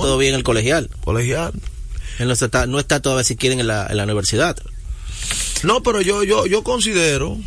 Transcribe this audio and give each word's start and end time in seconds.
todavía 0.00 0.30
en 0.30 0.36
el 0.36 0.42
colegial. 0.42 0.88
Colegial. 1.04 1.52
Él 2.18 2.26
no 2.26 2.32
está, 2.32 2.66
no 2.66 2.78
está 2.78 3.00
todavía 3.00 3.24
si 3.24 3.36
quieren 3.36 3.60
en 3.60 3.66
la, 3.66 3.86
en 3.88 3.98
la 3.98 4.04
universidad. 4.04 4.56
No, 5.64 5.82
pero 5.82 6.00
yo, 6.00 6.24
yo, 6.24 6.46
yo 6.46 6.62
considero 6.62 7.38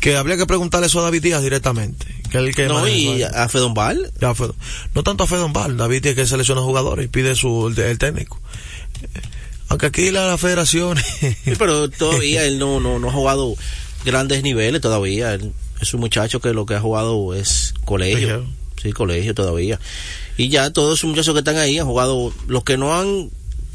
que 0.00 0.16
habría 0.16 0.38
que 0.38 0.46
preguntarle 0.46 0.86
eso 0.86 1.00
a 1.00 1.02
David 1.02 1.22
Díaz 1.22 1.42
directamente. 1.42 2.06
Que 2.30 2.38
el 2.38 2.54
que 2.54 2.66
no, 2.66 2.88
y 2.88 3.22
a 3.22 3.48
Fedon. 3.50 3.74
Ya, 4.18 4.34
Fedon. 4.34 4.56
No 4.94 5.02
tanto 5.02 5.24
a 5.24 5.26
Fedon 5.26 5.52
Val, 5.52 5.76
David 5.76 6.02
Díaz 6.04 6.14
que 6.14 6.26
selecciona 6.26 6.62
jugadores 6.62 7.04
y 7.04 7.08
pide 7.08 7.34
su, 7.34 7.68
el, 7.68 7.78
el 7.78 7.98
técnico. 7.98 8.40
Aunque 9.68 9.86
aquí 9.86 10.10
la, 10.10 10.26
la 10.28 10.38
federación. 10.38 10.96
Sí, 11.44 11.52
pero 11.58 11.90
todavía 11.90 12.46
él 12.46 12.58
no, 12.58 12.80
no, 12.80 12.98
no 12.98 13.10
ha 13.10 13.12
jugado 13.12 13.54
grandes 14.06 14.42
niveles 14.42 14.80
todavía. 14.80 15.34
Él 15.34 15.52
es 15.82 15.92
un 15.92 16.00
muchacho 16.00 16.40
que 16.40 16.54
lo 16.54 16.64
que 16.64 16.76
ha 16.76 16.80
jugado 16.80 17.34
es 17.34 17.74
colegio. 17.84 18.46
Sí, 18.82 18.92
colegio 18.92 19.34
todavía. 19.34 19.78
Y 20.36 20.48
ya 20.48 20.70
todos 20.70 20.98
esos 20.98 21.08
muchachos 21.08 21.34
que 21.34 21.40
están 21.40 21.56
ahí 21.56 21.78
han 21.78 21.86
jugado, 21.86 22.32
los 22.46 22.64
que 22.64 22.76
no 22.76 22.94
han 22.94 23.30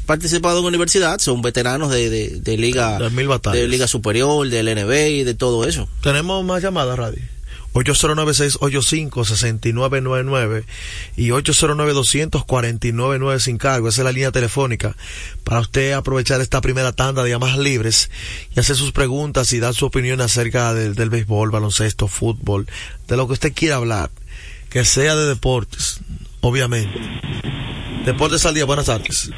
participado 0.06 0.60
en 0.60 0.66
universidad 0.66 1.18
son 1.20 1.42
veteranos 1.42 1.90
de, 1.90 2.10
de, 2.10 2.40
de 2.40 2.56
liga 2.56 2.98
de 2.98 3.68
liga 3.68 3.86
superior, 3.86 4.48
del 4.48 4.66
NBA 4.66 5.08
y 5.08 5.24
de 5.24 5.34
todo 5.34 5.66
eso. 5.66 5.88
Tenemos 6.02 6.44
más 6.44 6.62
llamadas, 6.62 6.98
Radio. 6.98 7.22
809-685-6999 7.74 10.64
y 11.16 11.28
809-249-9 11.28 13.38
sin 13.38 13.56
cargo. 13.58 13.88
Esa 13.88 14.00
es 14.02 14.04
la 14.04 14.12
línea 14.12 14.30
telefónica 14.30 14.94
para 15.44 15.60
usted 15.60 15.92
aprovechar 15.92 16.40
esta 16.40 16.60
primera 16.60 16.92
tanda 16.92 17.22
de 17.22 17.30
llamadas 17.30 17.56
libres 17.58 18.10
y 18.54 18.60
hacer 18.60 18.76
sus 18.76 18.92
preguntas 18.92 19.54
y 19.54 19.60
dar 19.60 19.72
su 19.74 19.86
opinión 19.86 20.20
acerca 20.20 20.74
del, 20.74 20.94
del 20.94 21.08
béisbol, 21.08 21.50
baloncesto, 21.50 22.08
fútbol, 22.08 22.66
de 23.08 23.16
lo 23.16 23.26
que 23.26 23.32
usted 23.32 23.54
quiera 23.54 23.76
hablar, 23.76 24.10
que 24.68 24.84
sea 24.84 25.16
de 25.16 25.24
deportes, 25.26 26.00
obviamente. 26.42 27.00
Deportes 28.04 28.44
al 28.44 28.54
día, 28.54 28.64
buenas 28.64 28.86
tardes. 28.86 29.30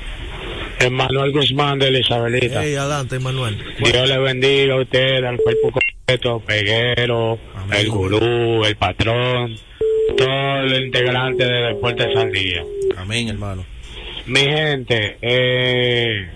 Emanuel 0.81 1.33
Guzmán 1.33 1.79
de 1.79 2.01
Isabelita. 2.01 2.65
Hey, 2.65 2.75
adelante, 2.75 3.17
Emanuel. 3.17 3.57
Dios 3.79 4.09
le 4.09 4.19
bendiga 4.19 4.75
a 4.75 4.81
usted, 4.81 5.25
al 5.25 5.37
cuerpo 5.37 5.71
completo, 5.71 6.41
Peguero, 6.41 7.39
Amén. 7.55 7.79
el 7.79 7.89
gurú, 7.89 8.65
el 8.65 8.77
patrón, 8.77 9.55
todo 10.17 10.61
el 10.63 10.85
integrante 10.87 11.45
de 11.45 11.69
Deportes 11.69 12.17
al 12.17 12.33
Día. 12.33 12.65
Amén, 12.97 13.29
hermano. 13.29 13.65
Mi 14.27 14.41
gente, 14.41 15.19
eh, 15.21 16.29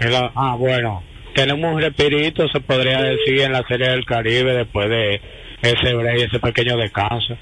la, 0.00 0.32
ah, 0.34 0.56
bueno, 0.56 1.02
tenemos 1.34 1.74
un 1.74 1.80
respirito, 1.80 2.48
se 2.48 2.60
podría 2.60 3.02
decir, 3.02 3.40
en 3.42 3.52
la 3.52 3.64
Serie 3.66 3.88
del 3.88 4.04
Caribe 4.04 4.54
después 4.54 4.88
de 4.88 5.20
ese 5.62 5.94
break, 5.94 6.28
ese 6.28 6.38
pequeño 6.38 6.76
descanso. 6.76 7.36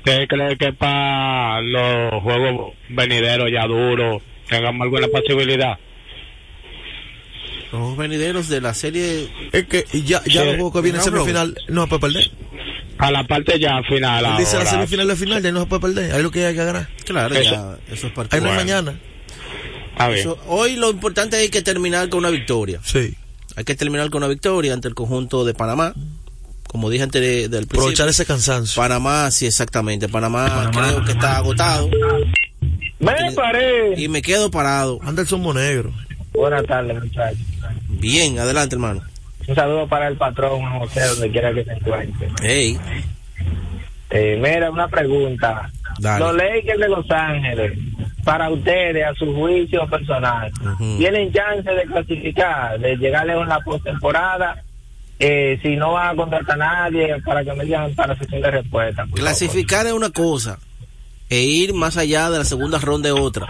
¿Usted 0.00 0.28
cree 0.28 0.56
que 0.56 0.72
para 0.72 1.60
los 1.60 2.22
juegos 2.22 2.72
venideros 2.88 3.50
ya 3.52 3.66
duros 3.66 4.22
tengamos 4.48 4.82
alguna 4.84 5.08
posibilidad? 5.08 5.78
Los 7.70 7.96
venideros 7.98 8.48
de 8.48 8.62
la 8.62 8.72
serie. 8.72 9.28
Es 9.52 9.66
que 9.66 9.84
ya, 9.92 10.22
ya 10.24 10.40
sí, 10.42 10.46
los 10.46 10.54
juegos 10.54 10.72
que 10.72 10.80
vienen 10.80 11.02
semifinal 11.02 11.54
no 11.68 11.82
se 11.82 11.88
puede 11.88 12.00
perder. 12.00 12.30
A 12.96 13.10
la 13.10 13.24
parte 13.24 13.58
ya 13.58 13.82
final. 13.82 14.24
Él 14.24 14.36
dice 14.38 14.56
la 14.56 14.66
semifinal 14.66 15.06
de 15.06 15.16
final 15.16 15.42
ya 15.42 15.52
no 15.52 15.60
se 15.60 15.66
puede 15.66 15.82
perder. 15.82 16.14
Ahí 16.14 16.22
lo 16.22 16.30
que 16.30 16.46
hay 16.46 16.54
que 16.54 16.64
ganar. 16.64 16.88
Claro, 17.04 17.34
eso, 17.34 17.50
ya, 17.50 17.78
eso 17.92 18.06
es 18.06 18.12
parte 18.14 18.36
Ahí 18.36 18.42
no 18.42 18.48
es 18.48 18.56
mañana. 18.56 18.98
Eso, 20.14 20.38
hoy 20.46 20.76
lo 20.76 20.90
importante 20.90 21.36
hay 21.36 21.50
que 21.50 21.60
terminar 21.60 22.08
con 22.08 22.20
una 22.20 22.30
victoria. 22.30 22.80
Sí. 22.82 23.14
Hay 23.54 23.64
que 23.64 23.74
terminar 23.74 24.08
con 24.08 24.22
una 24.22 24.28
victoria 24.28 24.72
ante 24.72 24.88
el 24.88 24.94
conjunto 24.94 25.44
de 25.44 25.52
Panamá. 25.52 25.92
Como 26.70 26.88
dije 26.88 27.02
antes 27.02 27.20
de, 27.20 27.28
del 27.48 27.66
principio. 27.66 27.80
Aprovechar 27.80 28.08
ese 28.08 28.24
cansancio. 28.24 28.80
Panamá, 28.80 29.28
sí, 29.32 29.44
exactamente. 29.44 30.08
Panamá, 30.08 30.46
Panamá. 30.46 30.70
creo 30.70 31.04
que 31.04 31.10
está 31.10 31.38
agotado. 31.38 31.90
Me 33.00 33.32
paré. 33.34 34.00
Y 34.00 34.06
me 34.06 34.22
quedo 34.22 34.52
parado. 34.52 35.00
Anderson 35.02 35.40
Monegro. 35.40 35.90
Buenas 36.32 36.64
tardes, 36.66 37.02
muchachos. 37.02 37.40
Bien, 37.88 38.38
adelante, 38.38 38.76
hermano. 38.76 39.02
Un 39.48 39.54
saludo 39.56 39.88
para 39.88 40.06
el 40.06 40.16
patrón, 40.16 40.62
José, 40.78 41.00
donde 41.08 41.30
quiera 41.32 41.52
que 41.52 41.64
se 41.64 41.72
encuentre. 41.72 42.28
Hey. 42.40 42.78
Eh, 44.10 44.38
mira, 44.40 44.70
una 44.70 44.86
pregunta. 44.86 45.68
Dale. 45.98 46.24
Los 46.24 46.36
Lakers 46.36 46.78
de 46.78 46.88
Los 46.88 47.10
Ángeles, 47.10 47.78
para 48.22 48.48
ustedes, 48.48 49.04
a 49.04 49.12
su 49.14 49.34
juicio 49.34 49.88
personal, 49.88 50.52
uh 50.62 50.66
-huh. 50.66 50.98
¿tienen 50.98 51.32
chance 51.32 51.68
de 51.68 51.82
clasificar, 51.82 52.78
de 52.78 52.96
llegar 52.96 53.26
lejos 53.26 53.42
en 53.42 53.48
la 53.48 53.60
postemporada? 53.60 54.62
Eh, 55.22 55.58
si 55.62 55.76
no 55.76 55.92
van 55.92 56.08
a 56.08 56.16
contratar 56.16 56.54
a 56.54 56.56
nadie, 56.56 57.20
para 57.20 57.44
que 57.44 57.52
me 57.52 57.64
digan 57.64 57.94
para 57.94 58.16
sesión 58.16 58.40
de 58.40 58.50
respuesta. 58.50 59.06
Clasificar 59.14 59.86
es 59.86 59.92
una 59.92 60.08
cosa, 60.08 60.58
e 61.28 61.42
ir 61.42 61.74
más 61.74 61.98
allá 61.98 62.30
de 62.30 62.38
la 62.38 62.44
segunda 62.44 62.78
ronda 62.78 63.10
es 63.10 63.14
otra. 63.14 63.46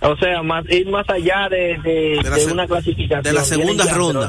O 0.00 0.16
sea, 0.16 0.42
más, 0.42 0.64
ir 0.68 0.88
más 0.90 1.08
allá 1.08 1.48
de, 1.48 1.78
de, 1.84 2.18
de, 2.20 2.30
la, 2.30 2.36
de 2.36 2.46
una 2.46 2.66
clasificación. 2.66 3.22
De 3.22 3.32
la 3.32 3.44
segunda 3.44 3.84
ronda. 3.92 4.28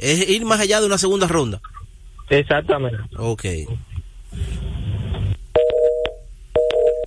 Es 0.00 0.28
ir 0.30 0.46
más 0.46 0.60
allá 0.60 0.80
de 0.80 0.86
una 0.86 0.96
segunda 0.96 1.26
ronda. 1.26 1.60
Exactamente. 2.30 2.98
Ok. 3.18 3.44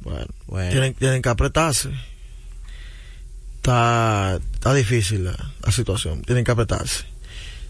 Bueno, 0.01 0.27
bueno. 0.45 0.71
Tienen, 0.71 0.93
tienen 0.93 1.21
que 1.23 1.29
apretarse. 1.29 1.89
Está, 3.55 4.39
está 4.53 4.73
difícil 4.75 5.23
la, 5.25 5.35
la 5.63 5.71
situación. 5.71 6.21
Tienen 6.21 6.43
que 6.43 6.51
apretarse. 6.51 7.14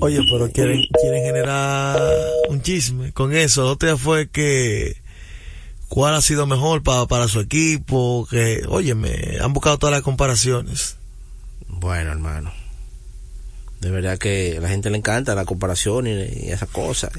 Oye, 0.00 0.20
pero 0.30 0.50
quieren, 0.50 0.82
quieren 1.00 1.24
generar 1.24 2.00
un 2.48 2.62
chisme 2.62 3.12
con 3.12 3.32
eso. 3.32 3.66
Otra 3.66 3.96
fue 3.96 4.28
que 4.28 4.96
cuál 5.88 6.14
ha 6.14 6.20
sido 6.20 6.46
mejor 6.46 6.82
para, 6.82 7.06
para 7.06 7.28
su 7.28 7.38
equipo, 7.38 8.26
que, 8.28 8.62
oye, 8.68 8.96
me 8.96 9.38
han 9.40 9.52
buscado 9.52 9.78
todas 9.78 9.94
las 9.94 10.02
comparaciones. 10.02 10.98
Bueno, 11.68 12.10
hermano. 12.10 12.52
De 13.80 13.90
verdad 13.90 14.18
que 14.18 14.56
a 14.58 14.60
la 14.60 14.68
gente 14.68 14.90
le 14.90 14.98
encanta 14.98 15.34
la 15.34 15.44
comparación 15.44 16.06
y, 16.06 16.10
y 16.10 16.50
esas 16.50 16.68
cosas. 16.68 17.10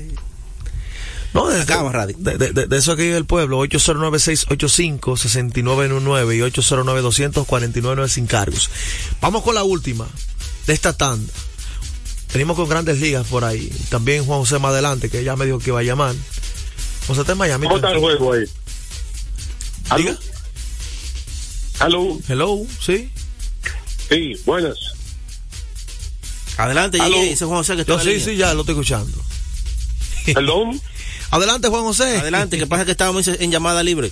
No, 1.33 1.47
de, 1.47 1.63
de, 1.63 2.37
de, 2.51 2.65
de, 2.65 2.77
eso 2.77 2.93
aquí 2.93 3.05
del 3.05 3.25
pueblo, 3.25 3.63
809-685-6919 3.65 6.35
y 6.35 6.39
809-249 6.39 8.07
sin 8.07 8.25
cargos. 8.25 8.69
Vamos 9.21 9.43
con 9.43 9.53
la 9.53 9.63
última 9.63 10.07
de 10.65 10.73
esta 10.73 10.93
tanda. 10.93 11.31
Venimos 12.33 12.55
con 12.55 12.67
grandes 12.67 12.99
ligas 12.99 13.27
por 13.27 13.43
ahí. 13.43 13.71
También 13.89 14.25
Juan 14.25 14.39
José 14.39 14.57
más 14.57 14.71
adelante, 14.71 15.09
que 15.09 15.23
ya 15.23 15.35
me 15.35 15.45
dijo 15.45 15.59
que 15.59 15.69
iba 15.69 15.79
a 15.79 15.83
llamar. 15.83 16.15
José 17.07 17.21
está 17.21 17.33
en 17.33 17.37
Miami. 17.37 17.65
¿Cómo 17.65 17.77
está 17.77 17.91
el 17.91 17.99
juego 17.99 18.33
ahí? 18.33 18.45
¿Diga? 19.97 20.17
¿Aló? 21.79 22.19
Hello, 22.27 22.65
¿sí? 22.79 23.11
Sí, 24.09 24.33
buenas. 24.45 24.77
Adelante, 26.59 26.99
dice 27.01 27.45
Juan 27.45 27.59
José 27.59 27.75
que 27.75 27.81
está 27.81 27.93
Yo, 27.93 27.99
Sí, 27.99 28.19
sí, 28.19 28.35
ya 28.35 28.53
lo 28.53 28.61
estoy 28.61 28.73
escuchando. 28.73 29.17
¿Perdón? 30.25 30.79
Adelante, 31.31 31.69
Juan 31.69 31.83
José. 31.83 32.17
Adelante, 32.17 32.57
que 32.57 32.67
pasa 32.67 32.83
que 32.83 32.91
estábamos 32.91 33.25
en 33.29 33.49
llamada 33.49 33.81
libre. 33.81 34.11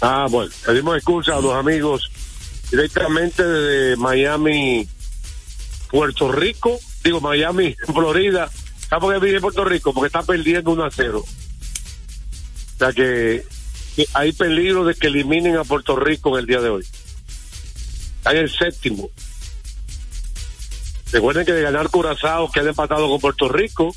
Ah, 0.00 0.26
bueno, 0.30 0.52
pedimos 0.64 0.96
excusa 0.96 1.34
a 1.34 1.40
los 1.40 1.54
amigos 1.54 2.08
directamente 2.70 3.42
desde 3.42 3.96
Miami, 3.96 4.86
Puerto 5.90 6.30
Rico, 6.30 6.78
digo 7.02 7.20
Miami, 7.20 7.74
Florida. 7.92 8.48
¿Sabes 8.88 9.00
por 9.00 9.12
qué 9.12 9.26
vive 9.26 9.40
Puerto 9.40 9.64
Rico? 9.64 9.92
Porque 9.92 10.06
está 10.06 10.22
perdiendo 10.22 10.70
1 10.70 10.84
a 10.84 10.90
0. 10.92 11.18
O 11.18 12.78
sea 12.78 12.92
que 12.92 13.44
hay 14.14 14.32
peligro 14.32 14.84
de 14.84 14.94
que 14.94 15.08
eliminen 15.08 15.56
a 15.56 15.64
Puerto 15.64 15.96
Rico 15.96 16.30
en 16.34 16.42
el 16.42 16.46
día 16.46 16.60
de 16.60 16.68
hoy. 16.68 16.86
Está 18.18 18.30
en 18.30 18.36
el 18.36 18.50
séptimo. 18.52 19.10
Recuerden 21.12 21.46
que 21.46 21.52
de 21.52 21.62
ganar 21.62 21.88
Curazao 21.88 22.50
queda 22.50 22.70
empatado 22.70 23.08
con 23.08 23.20
Puerto 23.20 23.48
Rico 23.48 23.94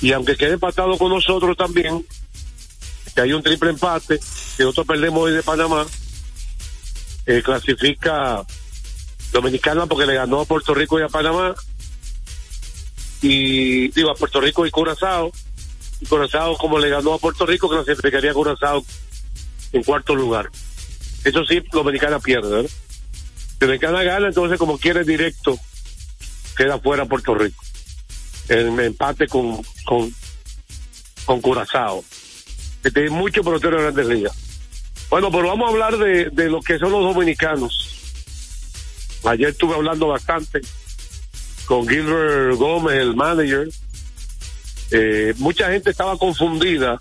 y 0.00 0.12
aunque 0.12 0.36
quede 0.36 0.54
empatado 0.54 0.96
con 0.96 1.10
nosotros 1.10 1.56
también, 1.56 2.06
que 3.14 3.20
hay 3.20 3.32
un 3.32 3.42
triple 3.42 3.70
empate, 3.70 4.20
que 4.56 4.62
nosotros 4.62 4.86
perdemos 4.86 5.24
hoy 5.24 5.32
de 5.32 5.42
Panamá, 5.42 5.86
eh, 7.26 7.42
clasifica 7.42 8.44
Dominicana 9.32 9.86
porque 9.86 10.06
le 10.06 10.14
ganó 10.14 10.40
a 10.40 10.44
Puerto 10.44 10.72
Rico 10.72 10.98
y 10.98 11.02
a 11.02 11.08
Panamá. 11.08 11.54
Y 13.20 13.88
digo, 13.88 14.10
a 14.10 14.14
Puerto 14.14 14.40
Rico 14.40 14.66
y 14.66 14.70
Curazao. 14.70 15.32
Y 16.00 16.06
Curazao 16.06 16.56
como 16.56 16.78
le 16.78 16.88
ganó 16.88 17.14
a 17.14 17.18
Puerto 17.18 17.44
Rico, 17.44 17.68
clasificaría 17.68 18.30
a 18.30 18.34
Curazao 18.34 18.84
en 19.72 19.82
cuarto 19.82 20.14
lugar. 20.14 20.50
Eso 21.24 21.44
sí, 21.44 21.60
Dominicana 21.72 22.20
pierde, 22.20 22.48
¿verdad? 22.48 22.70
Dominicana 23.58 24.02
gana, 24.04 24.28
entonces 24.28 24.58
como 24.58 24.78
quiere 24.78 25.04
directo, 25.04 25.58
queda 26.58 26.78
fuera 26.78 27.06
Puerto 27.06 27.34
Rico. 27.34 27.64
En 28.48 28.78
empate 28.80 29.28
con, 29.28 29.62
con, 29.84 31.40
Curazao. 31.40 32.04
Que 32.82 32.90
tiene 32.90 33.10
mucho 33.10 33.44
pelotero 33.44 33.76
en 33.76 33.82
grandes 33.84 34.06
ligas. 34.06 34.32
Bueno, 35.08 35.30
pero 35.30 35.48
vamos 35.48 35.68
a 35.68 35.72
hablar 35.72 35.96
de, 35.96 36.30
de 36.30 36.50
lo 36.50 36.60
que 36.60 36.78
son 36.78 36.90
los 36.90 37.02
dominicanos. 37.14 37.84
Ayer 39.24 39.50
estuve 39.50 39.74
hablando 39.74 40.08
bastante 40.08 40.60
con 41.66 41.86
Gilbert 41.86 42.56
Gómez, 42.56 42.96
el 42.96 43.14
manager. 43.14 43.68
Eh, 44.90 45.34
mucha 45.36 45.70
gente 45.70 45.90
estaba 45.90 46.16
confundida, 46.16 46.98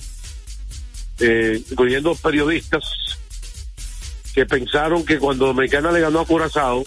eh, 1.20 1.62
incluyendo 1.72 2.14
periodistas, 2.16 2.84
que 4.34 4.46
pensaron 4.46 5.06
que 5.06 5.18
cuando 5.20 5.48
Dominicana 5.48 5.92
le 5.92 6.02
ganó 6.02 6.20
a 6.20 6.26
Curazao, 6.26 6.84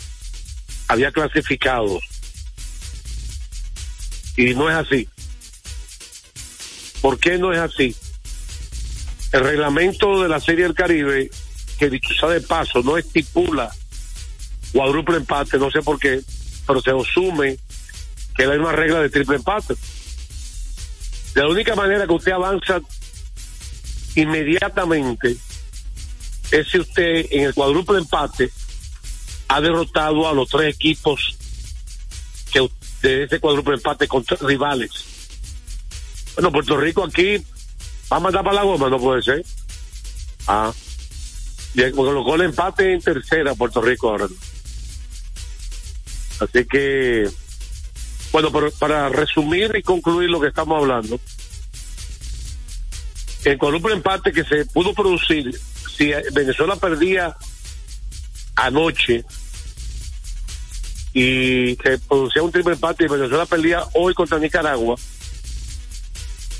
había 0.88 1.10
clasificado. 1.10 1.98
Y 4.40 4.54
no 4.54 4.70
es 4.70 4.76
así. 4.76 5.06
¿Por 7.02 7.18
qué 7.18 7.36
no 7.36 7.52
es 7.52 7.58
así? 7.58 7.94
El 9.32 9.40
reglamento 9.44 10.22
de 10.22 10.30
la 10.30 10.40
Serie 10.40 10.64
del 10.64 10.72
Caribe, 10.72 11.30
que 11.78 11.90
dicho 11.90 12.26
de 12.26 12.40
paso, 12.40 12.82
no 12.82 12.96
estipula 12.96 13.70
cuádruple 14.72 15.18
empate, 15.18 15.58
no 15.58 15.70
sé 15.70 15.82
por 15.82 15.98
qué, 15.98 16.22
pero 16.66 16.80
se 16.80 16.90
asume 16.90 17.58
que 18.34 18.44
hay 18.44 18.56
una 18.56 18.72
regla 18.72 19.00
de 19.00 19.10
triple 19.10 19.36
empate. 19.36 19.74
La 21.34 21.46
única 21.46 21.74
manera 21.74 22.06
que 22.06 22.14
usted 22.14 22.32
avanza 22.32 22.80
inmediatamente 24.14 25.36
es 26.50 26.66
si 26.66 26.78
usted 26.78 27.26
en 27.30 27.44
el 27.44 27.52
cuádruple 27.52 27.98
empate 27.98 28.50
ha 29.48 29.60
derrotado 29.60 30.26
a 30.26 30.32
los 30.32 30.48
tres 30.48 30.74
equipos 30.74 31.36
de 33.02 33.24
ese 33.24 33.40
cuádruple 33.40 33.74
empate 33.74 34.06
contra 34.08 34.36
rivales. 34.40 34.90
Bueno, 36.34 36.52
Puerto 36.52 36.76
Rico 36.76 37.04
aquí 37.04 37.38
va 38.12 38.16
a 38.16 38.20
mandar 38.20 38.44
para 38.44 38.56
la 38.56 38.62
goma, 38.62 38.88
no 38.88 38.98
puede 38.98 39.22
ser. 39.22 39.44
Ah, 40.46 40.72
y 41.74 41.90
colocó 41.92 42.34
el 42.34 42.42
empate 42.42 42.94
en 42.94 43.00
tercera 43.00 43.54
Puerto 43.54 43.80
Rico 43.80 44.10
ahora. 44.10 44.26
Así 46.40 46.64
que, 46.64 47.28
bueno, 48.32 48.50
pero 48.50 48.70
para 48.72 49.08
resumir 49.08 49.70
y 49.76 49.82
concluir 49.82 50.30
lo 50.30 50.40
que 50.40 50.48
estamos 50.48 50.80
hablando, 50.80 51.20
el 53.44 53.58
columna 53.58 53.92
empate 53.92 54.32
que 54.32 54.44
se 54.44 54.64
pudo 54.66 54.94
producir, 54.94 55.58
si 55.96 56.12
Venezuela 56.32 56.76
perdía 56.76 57.36
anoche 58.56 59.24
y 61.12 61.76
se 61.82 61.98
producía 61.98 62.42
un 62.42 62.52
triple 62.52 62.74
empate 62.74 63.04
y 63.04 63.08
Venezuela 63.08 63.46
perdía 63.46 63.84
hoy 63.94 64.14
contra 64.14 64.38
Nicaragua 64.38 64.96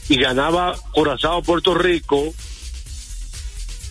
y 0.09 0.17
ganaba 0.17 0.75
Curazao 0.93 1.43
Puerto 1.43 1.75
Rico 1.75 2.35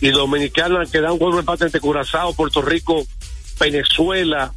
y 0.00 0.10
Dominicana 0.10 0.84
quedaba 0.86 1.12
un 1.12 1.18
columna 1.18 1.40
empate 1.40 1.64
entre 1.64 1.80
Curazao, 1.80 2.34
Puerto 2.34 2.62
Rico, 2.62 3.06
Venezuela 3.58 4.52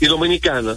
y 0.00 0.06
Dominicana, 0.06 0.76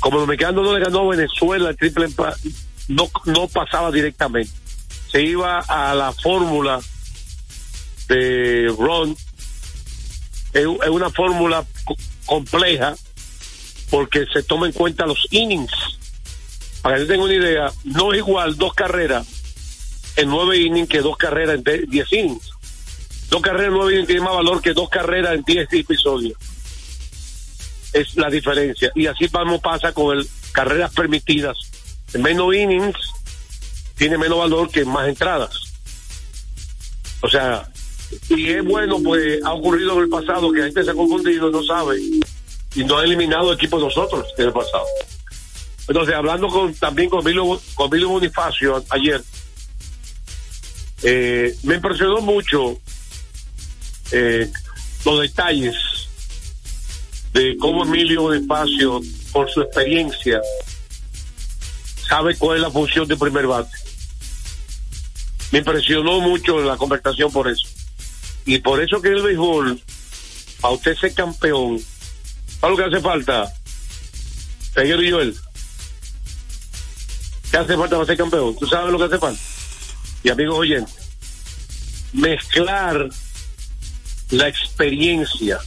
como 0.00 0.20
Dominicano 0.20 0.62
no 0.62 0.72
le 0.76 0.84
ganó 0.84 1.00
a 1.00 1.16
Venezuela 1.16 1.70
el 1.70 1.76
triple 1.76 2.06
empate, 2.06 2.50
no, 2.88 3.10
no 3.26 3.48
pasaba 3.48 3.90
directamente. 3.90 4.50
Se 5.10 5.22
iba 5.22 5.60
a 5.60 5.94
la 5.94 6.12
fórmula 6.12 6.80
de 8.08 8.74
Ron. 8.78 9.16
Es, 10.52 10.66
una 10.66 11.10
fórmula 11.10 11.64
compleja 12.26 12.94
porque 13.90 14.26
se 14.32 14.42
toma 14.42 14.66
en 14.66 14.72
cuenta 14.72 15.06
los 15.06 15.26
innings. 15.30 15.72
Para 16.82 16.96
que 16.96 17.02
yo 17.02 17.08
tenga 17.08 17.24
una 17.24 17.34
idea, 17.34 17.72
no 17.84 18.12
es 18.12 18.18
igual 18.18 18.56
dos 18.56 18.74
carreras 18.74 19.26
en 20.16 20.28
nueve 20.28 20.58
innings 20.58 20.88
que 20.88 21.00
dos 21.00 21.16
carreras 21.16 21.60
en 21.64 21.88
diez 21.88 22.12
innings. 22.12 22.50
Dos 23.30 23.42
carreras 23.42 23.68
en 23.68 23.74
nueve 23.74 23.92
innings 23.92 24.06
tienen 24.06 24.24
más 24.24 24.34
valor 24.34 24.60
que 24.60 24.72
dos 24.72 24.88
carreras 24.88 25.34
en 25.34 25.42
diez 25.42 25.72
episodios 25.72 26.36
es 27.94 28.16
la 28.16 28.28
diferencia. 28.28 28.90
Y 28.94 29.06
así 29.06 29.28
vamos 29.28 29.60
pasa 29.60 29.92
con 29.92 30.18
el 30.18 30.28
carreras 30.52 30.92
permitidas. 30.92 31.56
menos 32.18 32.54
innings 32.54 32.98
tiene 33.96 34.18
menos 34.18 34.38
valor 34.38 34.70
que 34.70 34.84
más 34.84 35.08
entradas. 35.08 35.50
O 37.22 37.28
sea, 37.28 37.66
y 38.30 38.50
es 38.50 38.64
bueno, 38.64 38.98
pues 39.02 39.42
ha 39.44 39.52
ocurrido 39.52 39.94
en 39.94 40.04
el 40.04 40.08
pasado 40.08 40.52
que 40.52 40.58
la 40.58 40.64
gente 40.66 40.84
se 40.84 40.90
ha 40.90 40.94
confundido, 40.94 41.50
no 41.50 41.62
sabe, 41.62 42.00
y 42.74 42.84
no 42.84 42.98
ha 42.98 43.04
eliminado 43.04 43.52
equipos 43.52 43.80
nosotros 43.80 44.26
en 44.36 44.46
el 44.46 44.52
pasado. 44.52 44.86
Entonces, 45.86 46.14
hablando 46.14 46.48
con, 46.48 46.74
también 46.74 47.10
con 47.10 47.22
Billy, 47.24 47.40
con 47.74 47.90
Bonifacio 47.90 48.82
ayer, 48.88 49.22
eh, 51.02 51.54
me 51.62 51.74
impresionó 51.74 52.20
mucho 52.20 52.78
eh, 54.10 54.50
los 55.04 55.20
detalles 55.20 55.74
de 57.34 57.56
cómo 57.58 57.84
Emilio 57.84 58.32
Espacio, 58.32 59.00
por 59.32 59.50
su 59.50 59.60
experiencia, 59.60 60.40
sabe 62.08 62.36
cuál 62.36 62.56
es 62.56 62.62
la 62.62 62.70
función 62.70 63.06
de 63.06 63.16
primer 63.16 63.46
bate. 63.46 63.76
Me 65.52 65.58
impresionó 65.58 66.20
mucho 66.20 66.60
la 66.62 66.76
conversación 66.76 67.30
por 67.30 67.48
eso. 67.48 67.68
Y 68.46 68.58
por 68.58 68.82
eso 68.82 69.00
que 69.00 69.08
el 69.08 69.22
béisbol, 69.22 69.80
a 70.62 70.70
usted 70.70 70.96
ser 70.96 71.14
campeón, 71.14 71.80
¿sabes 72.60 72.76
lo 72.76 72.76
que 72.76 72.96
hace 72.96 73.02
falta? 73.02 73.52
Peguero 74.74 75.02
y 75.02 75.10
Joel. 75.10 75.36
¿Qué 77.50 77.56
hace 77.56 77.76
falta 77.76 77.96
para 77.96 78.06
ser 78.06 78.16
campeón? 78.16 78.56
¿Tú 78.58 78.66
sabes 78.66 78.92
lo 78.92 78.98
que 78.98 79.04
hace 79.04 79.18
falta? 79.18 79.40
Y 80.22 80.28
amigos 80.30 80.58
oyentes, 80.58 80.94
mezclar 82.12 83.08
la 84.30 84.48
experiencia 84.48 85.60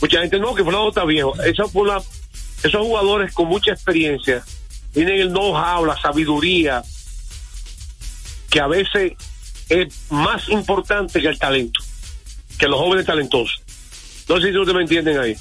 Mucha 0.00 0.20
gente 0.20 0.38
no, 0.38 0.54
que 0.54 0.64
fue 0.64 0.88
está 0.88 1.04
viejo. 1.04 1.34
Esos 1.42 1.70
jugadores 1.70 3.32
con 3.34 3.48
mucha 3.48 3.72
experiencia 3.72 4.42
tienen 4.92 5.20
el 5.20 5.28
know-how, 5.28 5.84
la 5.84 6.00
sabiduría, 6.00 6.82
que 8.48 8.60
a 8.60 8.66
veces 8.66 9.12
es 9.68 9.94
más 10.10 10.48
importante 10.48 11.20
que 11.20 11.28
el 11.28 11.38
talento, 11.38 11.80
que 12.60 12.68
los 12.68 12.78
jóvenes 12.78 13.06
talentosos. 13.06 13.62
No 14.28 14.38
sé 14.38 14.52
si 14.52 14.58
ustedes 14.58 14.76
me 14.76 14.82
entienden 14.82 15.18
ahí. 15.18 15.34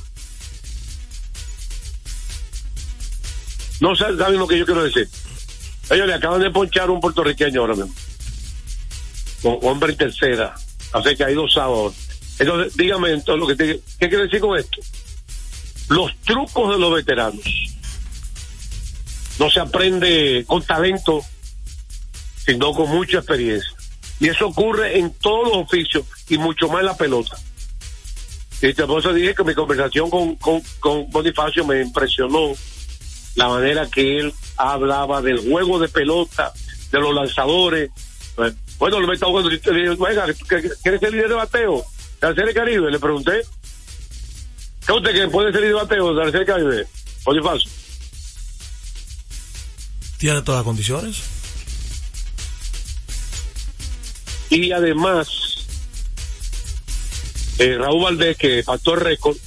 No 3.81 3.93
saben 3.95 4.37
lo 4.37 4.47
que 4.47 4.57
yo 4.57 4.65
quiero 4.65 4.83
decir. 4.83 5.07
Ellos 5.89 6.07
le 6.07 6.13
acaban 6.13 6.41
de 6.41 6.49
ponchar 6.49 6.89
un 6.89 7.01
puertorriqueño 7.01 7.61
ahora 7.61 7.75
mismo. 7.75 7.93
Hombre 9.43 9.93
tercera. 9.93 10.55
Así 10.93 11.15
que 11.15 11.25
hay 11.25 11.35
dos 11.35 11.53
sábados. 11.53 11.93
Entonces, 12.39 12.75
dígame 12.77 13.11
entonces 13.11 13.39
lo 13.39 13.47
que 13.47 13.55
te, 13.55 13.81
¿qué 13.99 14.07
quiere 14.07 14.23
decir 14.23 14.39
con 14.39 14.57
esto? 14.57 14.79
Los 15.89 16.15
trucos 16.21 16.71
de 16.71 16.79
los 16.79 16.93
veteranos. 16.93 17.43
No 19.39 19.49
se 19.49 19.59
aprende 19.59 20.45
con 20.47 20.63
talento, 20.63 21.21
sino 22.45 22.73
con 22.73 22.89
mucha 22.89 23.17
experiencia. 23.17 23.78
Y 24.19 24.27
eso 24.27 24.47
ocurre 24.47 24.99
en 24.99 25.13
todos 25.13 25.47
los 25.47 25.57
oficios 25.57 26.05
y 26.27 26.37
mucho 26.37 26.67
más 26.67 26.81
en 26.81 26.87
la 26.87 26.97
pelota. 26.97 27.37
Y 28.61 28.73
por 28.73 28.99
eso 28.99 29.13
dije 29.13 29.33
que 29.33 29.43
mi 29.43 29.53
conversación 29.53 30.09
con, 30.09 30.35
con, 30.35 30.61
con 30.79 31.09
Bonifacio 31.09 31.65
me 31.65 31.81
impresionó 31.81 32.53
la 33.35 33.47
manera 33.47 33.87
que 33.89 34.17
él 34.17 34.33
hablaba 34.57 35.21
del 35.21 35.39
juego 35.49 35.79
de 35.79 35.87
pelota, 35.87 36.51
de 36.91 36.99
los 36.99 37.13
lanzadores. 37.13 37.89
Bueno, 38.77 38.99
lo 38.99 39.11
he 39.11 39.13
estado 39.13 39.31
cuando 39.31 39.49
¿quieres 39.49 39.97
ser 40.99 41.11
líder 41.11 41.29
de 41.29 41.35
bateo? 41.35 41.85
Serie 42.19 42.53
Caribe, 42.53 42.91
le 42.91 42.99
pregunté. 42.99 43.41
¿Qué 44.85 44.91
usted 44.91 45.13
que 45.13 45.27
puede 45.29 45.51
ser 45.53 45.61
de 45.61 45.73
bateo 45.73 46.13
de 46.13 46.45
Caribe? 46.45 46.87
Falso. 47.23 47.69
Tiene 50.17 50.41
todas 50.41 50.59
las 50.59 50.65
condiciones. 50.65 51.38
Y 54.49 54.71
además, 54.71 55.29
eh, 57.59 57.77
Raúl 57.77 58.03
Valdés, 58.03 58.37
que 58.37 58.63
factor 58.63 59.03
récord, 59.03 59.37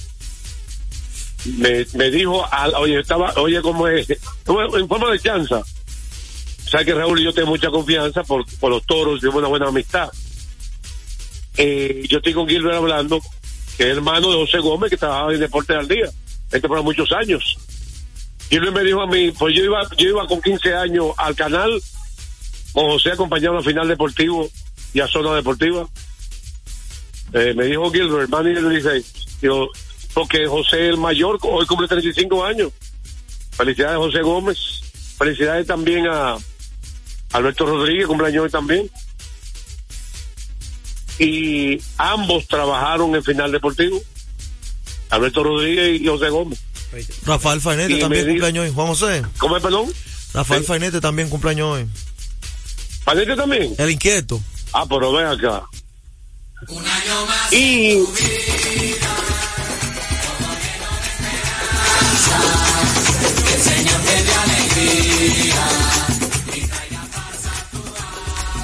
me, 1.57 1.85
me 1.93 2.09
dijo, 2.09 2.45
oye, 2.77 2.99
estaba, 2.99 3.33
oye, 3.35 3.61
como 3.61 3.87
es, 3.87 4.09
en 4.09 4.87
forma 4.87 5.11
de 5.11 5.19
chanza. 5.19 5.59
O 5.59 6.85
que 6.85 6.93
Raúl 6.93 7.19
y 7.19 7.25
yo 7.25 7.33
tengo 7.33 7.49
mucha 7.49 7.69
confianza 7.69 8.23
por, 8.23 8.45
por 8.59 8.71
los 8.71 8.85
toros, 8.85 9.19
tenemos 9.19 9.39
una 9.39 9.47
buena 9.47 9.67
amistad 9.67 10.09
eh, 11.57 12.03
yo 12.09 12.17
estoy 12.17 12.33
con 12.33 12.47
Gilbert 12.47 12.75
hablando 12.75 13.21
que 13.77 13.83
es 13.83 13.97
hermano 13.97 14.29
de 14.29 14.37
José 14.37 14.59
Gómez, 14.59 14.89
que 14.89 14.97
trabajaba 14.97 15.33
en 15.33 15.39
Deportes 15.39 15.75
al 15.75 15.87
Día, 15.87 16.09
este 16.51 16.67
por 16.67 16.81
muchos 16.83 17.11
años. 17.11 17.57
Él 18.49 18.71
me 18.71 18.83
dijo 18.83 19.01
a 19.01 19.07
mí, 19.07 19.31
pues 19.31 19.55
yo 19.55 19.63
iba, 19.63 19.87
yo 19.97 20.09
iba 20.09 20.27
con 20.27 20.41
15 20.41 20.75
años 20.75 21.07
al 21.17 21.35
canal, 21.35 21.81
con 22.71 22.85
José 22.85 23.11
acompañado 23.11 23.57
a 23.57 23.63
final 23.63 23.87
deportivo 23.87 24.49
y 24.93 24.99
a 24.99 25.07
zona 25.07 25.35
deportiva. 25.35 25.87
Eh, 27.33 27.53
me 27.55 27.65
dijo 27.65 27.91
Gilbert, 27.91 28.29
manager 28.29 28.69
dice, 28.69 29.03
yo, 29.41 29.67
porque 30.13 30.45
José 30.45 30.89
el 30.89 30.97
mayor, 30.97 31.39
hoy 31.41 31.65
cumple 31.65 31.87
35 31.87 32.45
años. 32.45 32.71
Felicidades 33.51 33.97
José 33.97 34.21
Gómez. 34.21 34.57
Felicidades 35.17 35.67
también 35.67 36.07
a 36.07 36.37
Alberto 37.31 37.65
Rodríguez, 37.65 38.07
cumpleaños 38.07 38.43
hoy 38.43 38.49
también. 38.49 38.89
Y 41.19 41.81
ambos 41.97 42.47
trabajaron 42.47 43.15
en 43.15 43.23
final 43.23 43.51
deportivo. 43.51 44.01
Alberto 45.09 45.43
Rodríguez 45.43 46.01
y 46.01 46.07
José 46.07 46.29
Gómez. 46.29 46.59
Rafael 47.25 47.61
Fainete 47.61 47.97
también 47.99 48.27
cumpleaños 48.27 48.65
hoy. 48.65 48.71
Juan 48.73 48.87
José. 48.87 49.23
¿Cómo 49.37 49.57
es, 49.57 49.63
perdón? 49.63 49.91
Rafael 50.33 50.63
Fainete 50.63 51.01
también 51.01 51.29
cumpleaños 51.29 51.77
hoy. 51.77 51.87
¿Fainete 53.03 53.35
también? 53.35 53.75
El 53.77 53.91
inquieto. 53.91 54.41
Ah, 54.73 54.85
pero 54.89 55.13
ven 55.13 55.27
acá. 55.27 55.63
Un 56.67 56.85
año 56.85 57.25
más. 57.27 57.53
Y. 57.53 58.03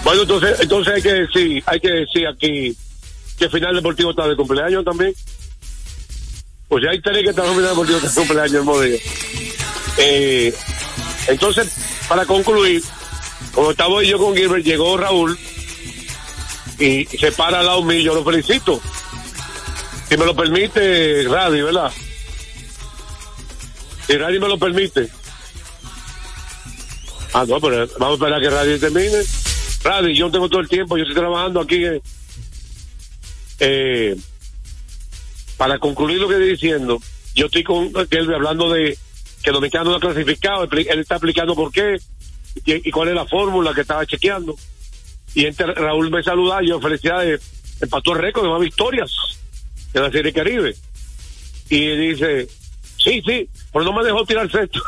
Bueno, 0.04 0.24
entonces, 0.24 0.60
entonces 0.62 0.94
hay 0.96 1.02
que 1.04 1.14
decir, 1.14 1.64
hay 1.68 1.80
que 1.80 1.92
decir 1.92 2.28
aquí 2.28 2.76
que 3.38 3.50
final 3.50 3.76
deportivo 3.76 4.10
está 4.10 4.28
de 4.28 4.36
cumpleaños 4.36 4.84
también. 4.84 5.14
Pues 6.68 6.84
ya 6.84 6.90
hay 6.90 7.02
tres 7.02 7.24
que 7.24 7.30
están 7.30 7.46
en 7.46 7.56
final 7.56 7.70
deportivo 7.70 8.00
de 8.00 8.10
cumpleaños 8.10 8.54
el 8.54 8.60
mismo 8.60 8.82
día. 8.82 9.00
Eh, 9.98 10.54
entonces, 11.28 11.72
para 12.08 12.26
concluir, 12.26 12.82
como 13.54 13.70
estaba 13.70 14.02
yo 14.04 14.18
con 14.18 14.36
Gilbert, 14.36 14.66
llegó 14.66 14.98
Raúl 14.98 15.38
y 16.80 17.06
se 17.06 17.32
para 17.32 17.60
al 17.60 17.66
lado 17.66 17.84
mío, 17.84 18.00
yo 18.00 18.16
lo 18.16 18.24
felicito. 18.24 18.82
Si 20.08 20.18
me 20.18 20.26
lo 20.26 20.36
permite, 20.36 21.24
Radio, 21.28 21.66
¿verdad? 21.66 21.92
Si 24.08 24.18
Radio 24.18 24.42
me 24.42 24.48
lo 24.48 24.58
permite. 24.58 25.10
Ah, 27.34 27.46
no, 27.48 27.60
pero 27.60 27.88
vamos 28.00 28.20
a 28.20 28.26
esperar 28.26 28.42
que 28.42 28.50
Radio 28.50 28.80
termine. 28.80 29.24
Radio, 29.84 30.10
yo 30.10 30.32
tengo 30.32 30.50
todo 30.50 30.62
el 30.62 30.68
tiempo, 30.68 30.98
yo 30.98 31.04
estoy 31.04 31.16
trabajando 31.16 31.62
aquí. 31.62 31.86
Eh, 31.86 32.02
eh, 33.60 34.16
para 35.58 35.78
concluir 35.78 36.20
lo 36.20 36.28
que 36.28 36.36
estoy 36.36 36.50
diciendo, 36.52 37.00
yo 37.36 37.48
estoy 37.48 37.64
con 37.64 37.92
él 38.10 38.34
hablando 38.34 38.70
de 38.70 38.98
que 39.44 39.52
Dominicano 39.52 39.92
no 39.92 39.98
ha 39.98 40.00
clasificado, 40.00 40.64
él 40.64 41.00
está 41.00 41.16
explicando 41.16 41.54
por 41.56 41.72
qué 41.72 41.98
y, 42.66 42.92
cuál 42.92 43.10
es 43.10 43.16
la 43.16 43.26
fórmula 43.26 43.74
que 43.74 43.82
estaba 43.82 44.06
chequeando. 44.06 44.56
Y 45.36 45.46
entre 45.46 45.74
Raúl 45.74 46.10
me 46.10 46.24
saluda, 46.24 46.60
yo 46.64 46.80
felicidades, 46.80 47.42
empató 47.82 48.14
el 48.14 48.20
récord 48.20 48.44
de 48.44 48.50
más 48.50 48.62
victorias 48.62 49.12
en 49.94 50.04
la 50.04 50.12
Serie 50.12 50.34
Caribe. 50.34 50.76
Y 51.70 51.96
dice, 51.96 52.48
sí, 52.98 53.22
sí, 53.26 53.50
pero 53.72 53.86
no 53.86 53.94
me 53.94 54.04
dejó 54.04 54.26
tirar 54.26 54.52
sexto. 54.52 54.82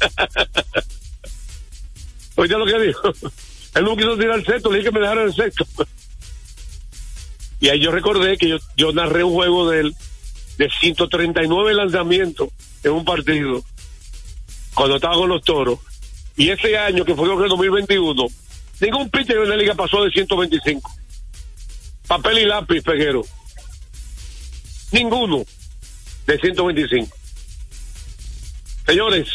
Oye 2.36 2.56
lo 2.56 2.66
que 2.66 2.80
dijo. 2.80 3.12
Él 3.74 3.84
no 3.84 3.96
quiso 3.96 4.16
tirar 4.16 4.38
el 4.38 4.46
sexto, 4.46 4.70
le 4.70 4.78
dije 4.78 4.90
que 4.90 4.94
me 4.94 5.00
dejara 5.00 5.24
el 5.24 5.34
sexto. 5.34 5.66
y 7.60 7.68
ahí 7.68 7.80
yo 7.80 7.90
recordé 7.90 8.36
que 8.36 8.48
yo, 8.48 8.56
yo 8.76 8.92
narré 8.92 9.24
un 9.24 9.32
juego 9.32 9.70
de, 9.70 9.92
de 10.58 10.70
139 10.80 11.74
lanzamientos 11.74 12.48
en 12.82 12.92
un 12.92 13.04
partido 13.04 13.62
cuando 14.74 14.96
estaba 14.96 15.14
con 15.14 15.28
los 15.28 15.42
toros. 15.42 15.78
Y 16.36 16.50
ese 16.50 16.76
año, 16.78 17.04
que 17.04 17.14
fue 17.14 17.30
el 17.30 17.48
2021, 17.48 18.26
ningún 18.82 19.08
pitcher 19.08 19.38
en 19.38 19.48
la 19.48 19.56
liga 19.56 19.74
pasó 19.74 20.04
de 20.04 20.10
125. 20.10 20.90
Papel 22.06 22.38
y 22.38 22.44
lápiz, 22.44 22.82
Peguero. 22.82 23.22
Ninguno 24.90 25.44
de 26.26 26.38
125. 26.38 27.16
Señores, 28.84 29.28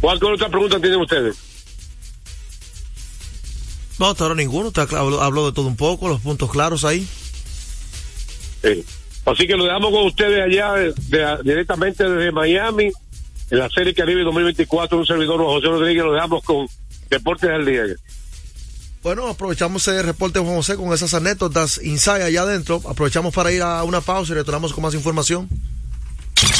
¿cuál 0.00 0.18
otra 0.24 0.48
pregunta 0.48 0.80
tienen 0.80 1.00
ustedes? 1.00 1.36
No, 3.98 4.06
hasta 4.08 4.24
ahora 4.24 4.34
ninguno. 4.34 4.72
Te 4.72 4.80
habló, 4.80 5.46
de 5.46 5.52
todo 5.52 5.66
un 5.66 5.76
poco, 5.76 6.08
los 6.08 6.22
puntos 6.22 6.50
claros 6.50 6.84
ahí. 6.84 7.06
Sí. 8.62 8.84
Así 9.26 9.46
que 9.46 9.56
lo 9.56 9.64
dejamos 9.64 9.90
con 9.90 10.06
ustedes 10.06 10.42
allá 10.42 10.74
directamente 11.42 12.08
desde 12.08 12.32
Miami, 12.32 12.90
en 13.50 13.58
la 13.58 13.68
Serie 13.68 13.92
Caribe 13.92 14.24
2024, 14.24 14.98
un 14.98 15.06
servidor 15.06 15.40
José 15.44 15.66
Rodríguez, 15.66 16.02
lo 16.02 16.14
dejamos 16.14 16.42
con 16.42 16.66
Deportes 17.10 17.50
del 17.50 17.66
Día. 17.66 17.82
Bueno, 19.02 19.28
aprovechamos 19.28 19.88
ese 19.88 20.02
reporte 20.02 20.40
Juan 20.40 20.56
José 20.56 20.76
con 20.76 20.92
esas 20.92 21.14
anécdotas, 21.14 21.80
inside 21.82 22.22
allá 22.22 22.42
adentro. 22.42 22.82
Aprovechamos 22.86 23.32
para 23.32 23.50
ir 23.50 23.62
a 23.62 23.82
una 23.82 24.02
pausa 24.02 24.32
y 24.32 24.34
retornamos 24.34 24.74
con 24.74 24.82
más 24.82 24.92
información. 24.92 25.48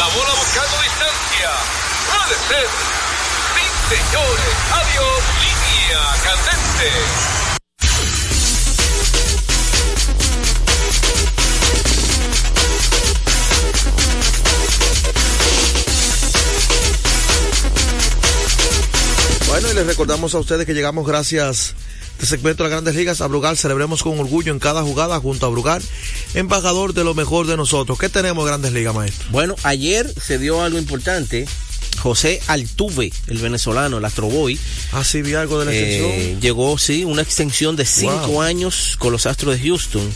La 0.00 0.06
bola 0.06 0.32
buscando 0.34 0.76
distancia. 0.82 1.50
Puede 2.08 2.36
ser. 2.48 2.68
Sí, 3.54 3.64
señores. 3.90 4.54
Adiós. 4.72 5.20
Línea 5.44 6.02
candente. 6.24 6.88
Bueno, 19.48 19.66
y 19.70 19.74
les 19.74 19.86
recordamos 19.86 20.34
a 20.34 20.38
ustedes 20.38 20.64
que 20.64 20.72
llegamos 20.72 21.06
gracias 21.06 21.74
este 22.20 22.36
segmento 22.36 22.62
de 22.62 22.68
las 22.68 22.72
grandes 22.76 22.94
ligas, 22.96 23.22
a 23.22 23.26
Brugal 23.28 23.56
celebremos 23.56 24.02
con 24.02 24.18
orgullo 24.20 24.52
en 24.52 24.58
cada 24.58 24.82
jugada 24.82 25.18
junto 25.20 25.46
a 25.46 25.48
Brugal, 25.48 25.82
embajador 26.34 26.92
de 26.92 27.02
lo 27.02 27.14
mejor 27.14 27.46
de 27.46 27.56
nosotros. 27.56 27.98
¿Qué 27.98 28.10
tenemos 28.10 28.44
grandes 28.44 28.72
ligas, 28.72 28.94
maestro? 28.94 29.26
Bueno, 29.30 29.56
ayer 29.62 30.12
se 30.20 30.38
dio 30.38 30.62
algo 30.62 30.78
importante. 30.78 31.48
José 31.98 32.40
Altuve, 32.46 33.10
el 33.26 33.38
venezolano, 33.38 33.96
el 33.98 34.04
Astroboy. 34.04 34.58
Ah, 34.92 35.02
sí, 35.02 35.22
vi 35.22 35.32
algo 35.32 35.58
de 35.60 35.64
la 35.64 35.72
extensión. 35.72 36.10
Eh, 36.10 36.36
llegó, 36.42 36.76
sí, 36.78 37.04
una 37.04 37.22
extensión 37.22 37.74
de 37.76 37.86
cinco 37.86 38.28
Wow. 38.28 38.42
años 38.42 38.96
con 38.98 39.12
los 39.12 39.24
Astros 39.24 39.54
de 39.58 39.66
Houston. 39.66 40.06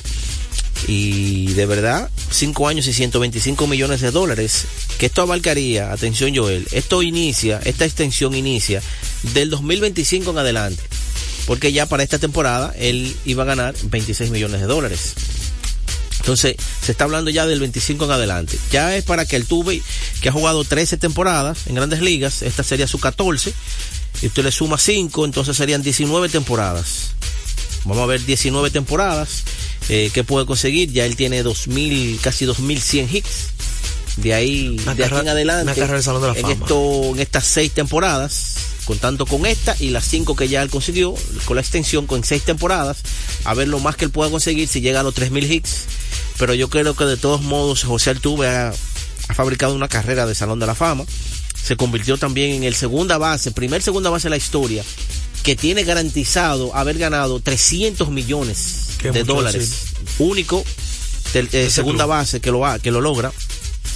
Y 0.87 1.53
de 1.55 1.65
verdad, 1.65 2.11
cinco 2.31 2.69
años 2.69 2.87
y 2.87 2.93
125 2.93 3.67
millones 3.67 4.03
de 4.03 4.11
dólares. 4.11 4.65
Que 4.99 5.07
esto 5.07 5.23
abarcaría, 5.23 5.91
atención 5.91 6.35
Joel, 6.37 6.67
esto 6.73 7.03
inicia, 7.03 7.61
esta 7.65 7.87
extensión 7.87 8.35
inicia 8.35 8.83
del 9.35 9.49
2025 9.49 10.31
en 10.33 10.39
adelante. 10.39 10.83
Porque 11.47 11.73
ya 11.73 11.87
para 11.87 12.03
esta 12.03 12.19
temporada 12.19 12.75
él 12.79 13.15
iba 13.25 13.43
a 13.43 13.47
ganar 13.47 13.75
26 13.85 14.31
millones 14.31 14.61
de 14.61 14.67
dólares. 14.67 15.15
Entonces, 16.21 16.57
se 16.83 16.93
está 16.93 17.05
hablando 17.05 17.31
ya 17.31 17.45
del 17.47 17.61
25 17.61 18.07
en 18.07 18.11
adelante. 18.11 18.59
Ya 18.73 18.97
es 18.97 19.05
para 19.05 19.27
que 19.27 19.37
el 19.37 19.45
Tuve, 19.45 19.83
que 20.23 20.31
ha 20.31 20.33
jugado 20.33 20.65
13 20.65 20.97
temporadas 20.97 21.67
en 21.67 21.75
grandes 21.75 22.01
ligas, 22.01 22.41
esta 22.41 22.63
sería 22.63 22.87
su 22.87 22.99
14, 22.99 23.53
y 24.23 24.27
usted 24.29 24.43
le 24.45 24.51
suma 24.51 24.79
5, 24.79 25.25
entonces 25.27 25.55
serían 25.55 25.83
19 25.83 26.31
temporadas. 26.31 27.11
Vamos 27.85 28.03
a 28.03 28.07
ver 28.07 28.25
19 28.25 28.71
temporadas 28.71 29.43
eh, 29.91 30.11
que 30.15 30.25
puede 30.25 30.47
conseguir. 30.47 30.91
Ya 30.93 31.05
él 31.05 31.15
tiene 31.17 31.43
2000, 31.43 32.19
casi 32.23 32.47
2100 32.47 33.15
hits. 33.15 33.29
De 34.17 34.33
ahí, 34.33 34.69
Una 34.83 34.95
de 34.95 35.05
aquí 35.05 35.11
carrera- 35.11 35.21
en 35.21 35.29
adelante, 35.29 35.65
en, 36.39 36.45
esto, 36.63 37.11
en 37.15 37.19
estas 37.21 37.45
seis 37.45 37.73
temporadas, 37.73 38.55
contando 38.85 39.27
con 39.27 39.47
esta 39.47 39.77
y 39.81 39.91
las 39.91 40.05
cinco 40.07 40.37
que 40.37 40.49
ya 40.49 40.63
él 40.63 40.71
consiguió, 40.71 41.15
con 41.45 41.57
la 41.57 41.63
extensión, 41.63 42.07
con 42.07 42.23
seis 42.25 42.43
temporadas, 42.43 42.99
a 43.45 43.55
ver 43.55 43.69
lo 43.69 43.81
más 43.81 43.97
que 43.97 44.05
él 44.05 44.11
pueda 44.11 44.31
conseguir 44.31 44.69
si 44.69 44.81
llega 44.81 45.01
a 45.01 45.03
los 45.03 45.15
3000 45.15 45.51
hits. 45.53 45.85
Pero 46.39 46.55
yo 46.55 46.69
creo 46.69 46.95
que 46.97 47.05
de 47.05 47.17
todos 47.17 47.43
modos, 47.43 47.85
José 47.85 48.11
Altuve 48.11 48.49
ha, 48.49 48.69
ha 49.29 49.35
fabricado 49.35 49.75
una 49.75 49.89
carrera 49.89 50.27
de 50.27 50.35
Salón 50.35 50.59
de 50.61 50.67
la 50.67 50.75
Fama. 50.75 51.05
Se 51.63 51.77
convirtió 51.77 52.19
también 52.19 52.51
en 52.53 52.65
el 52.65 52.75
segunda 52.75 53.17
base, 53.19 53.51
primer 53.53 53.83
segunda 53.83 54.11
base 54.11 54.25
de 54.25 54.31
la 54.31 54.37
historia, 54.37 54.85
que 55.43 55.57
tiene 55.57 55.85
garantizado 55.85 56.75
haber 56.75 56.99
ganado 56.99 57.41
300 57.41 58.11
millones 58.11 58.89
Qué 58.99 59.11
de 59.13 59.25
dólares. 59.25 59.71
Único 60.19 60.63
del- 61.33 61.49
eh, 61.53 61.71
segunda 61.71 62.05
club. 62.05 62.17
base 62.17 62.41
que 62.41 62.51
lo, 62.51 62.67
ha- 62.67 62.79
que 62.79 62.91
lo 62.91 63.01
logra. 63.01 63.33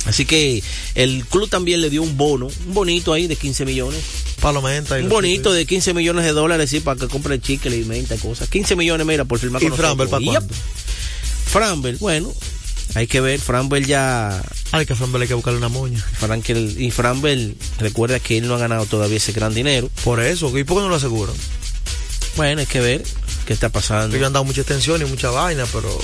Así 0.07 0.25
que 0.25 0.63
el 0.95 1.25
club 1.27 1.49
también 1.49 1.81
le 1.81 1.91
dio 1.91 2.03
un 2.03 2.17
bono, 2.17 2.49
un 2.67 2.75
bonito 2.75 3.13
ahí 3.13 3.27
de 3.27 3.37
15 3.37 3.65
millones. 3.65 4.01
Palomenta 4.41 4.99
y 4.99 5.03
Un 5.03 5.09
bonito 5.09 5.53
de 5.53 5.67
15 5.67 5.95
millones 5.95 6.25
de 6.25 6.33
dólares, 6.33 6.71
sí, 6.71 6.81
para 6.81 6.99
que 6.99 7.09
compre 7.09 7.41
chicle 7.41 7.77
y 7.77 7.85
menta 7.85 8.15
y 8.15 8.19
cosas. 8.19 8.49
15 8.49 8.77
millones, 8.77 9.07
mira, 9.07 9.25
por 9.25 9.39
firmar 9.39 9.63
¿Y 9.63 9.69
con 9.69 9.77
Framber 9.77 10.09
para 10.09 10.25
cuándo? 10.25 10.55
Framber, 11.47 11.97
bueno, 11.99 12.33
hay 12.95 13.07
que 13.07 13.21
ver. 13.21 13.41
Framber 13.41 13.85
ya. 13.87 14.43
Ay, 14.73 14.87
que 14.87 14.93
a 14.93 14.97
Framber 14.97 15.23
hay 15.23 15.29
que 15.29 15.35
buscarle 15.35 15.59
una 15.59 15.69
moña. 15.69 15.99
Frankel, 15.99 16.81
y 16.81 16.91
Framber, 16.91 17.55
recuerda 17.79 18.21
que 18.21 18.39
él 18.39 18.49
no 18.49 18.55
ha 18.55 18.59
ganado 18.59 18.87
todavía 18.87 19.17
ese 19.17 19.33
gran 19.33 19.55
dinero. 19.55 19.91
Por 20.05 20.21
eso, 20.21 20.57
¿y 20.57 20.65
por 20.65 20.79
qué 20.79 20.83
no 20.83 20.89
lo 20.89 20.97
aseguran? 20.97 21.35
Bueno, 22.37 22.61
hay 22.61 22.67
que 22.67 22.81
ver 22.81 23.03
qué 23.47 23.53
está 23.53 23.69
pasando. 23.69 24.17
Ellos 24.17 24.27
han 24.27 24.33
dado 24.33 24.45
mucha 24.45 24.61
extensión 24.61 25.01
y 25.03 25.05
mucha 25.05 25.31
vaina, 25.31 25.65
pero 25.73 25.99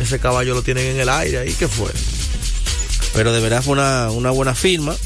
ese 0.00 0.18
caballo 0.18 0.54
lo 0.54 0.62
tienen 0.62 0.86
en 0.86 1.00
el 1.00 1.08
aire 1.08 1.38
ahí, 1.38 1.52
¿qué 1.52 1.68
fue? 1.68 1.90
Pero 3.14 3.32
de 3.32 3.40
verdad 3.40 3.62
fue 3.62 3.74
una, 3.74 4.10
una 4.10 4.30
buena 4.30 4.54
firma. 4.54 4.96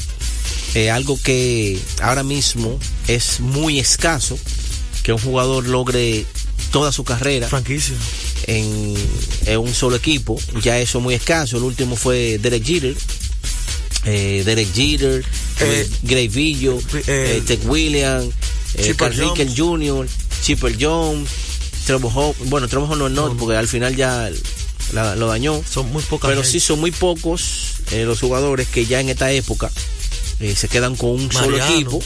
Eh, 0.75 0.89
algo 0.91 1.19
que 1.21 1.79
ahora 2.01 2.23
mismo 2.23 2.79
es 3.07 3.39
muy 3.39 3.79
escaso. 3.79 4.37
Que 5.03 5.13
un 5.13 5.19
jugador 5.19 5.67
logre 5.67 6.25
toda 6.71 6.91
su 6.91 7.03
carrera 7.05 7.47
Franquicia. 7.47 7.95
en, 8.47 8.93
en 9.45 9.57
un 9.59 9.73
solo 9.73 9.95
equipo. 9.95 10.39
Ya 10.61 10.79
eso 10.79 10.97
es 10.99 11.03
muy 11.03 11.13
escaso. 11.13 11.57
El 11.57 11.63
último 11.63 11.95
fue 11.95 12.37
Derek 12.39 12.63
Jeter. 12.65 12.95
Eh, 14.05 14.43
Derek 14.45 14.73
Jeter, 14.73 15.25
Eh, 15.59 15.89
Gray 16.03 16.27
Villo, 16.27 16.77
eh, 16.93 17.03
eh, 17.07 17.43
Ted 17.45 17.59
Williams, 17.65 18.27
eh, 18.75 18.93
Carl 18.95 19.13
Jr., 19.55 20.07
Chipper 20.43 20.77
Jones, 20.79 21.27
Trevor 21.85 22.11
Hope. 22.13 22.43
Bueno, 22.45 22.67
Trevor 22.67 22.87
Hope 22.91 22.99
no, 22.99 23.09
no, 23.09 23.35
porque 23.35 23.57
al 23.57 23.67
final 23.67 23.95
ya 23.95 24.29
la- 24.93 25.15
lo 25.15 25.27
dañó. 25.27 25.61
Son 25.69 25.91
muy 25.91 26.03
pocas 26.03 26.29
Pero 26.29 26.41
gente. 26.43 26.59
sí 26.59 26.65
son 26.65 26.79
muy 26.79 26.91
pocos 26.91 27.75
eh, 27.91 28.03
los 28.05 28.19
jugadores 28.19 28.67
que 28.67 28.85
ya 28.85 28.99
en 28.99 29.09
esta 29.09 29.31
época 29.31 29.71
eh, 30.39 30.55
se 30.55 30.67
quedan 30.67 30.95
con 30.95 31.09
un 31.11 31.31
solo 31.31 31.57
equipo. 31.63 32.01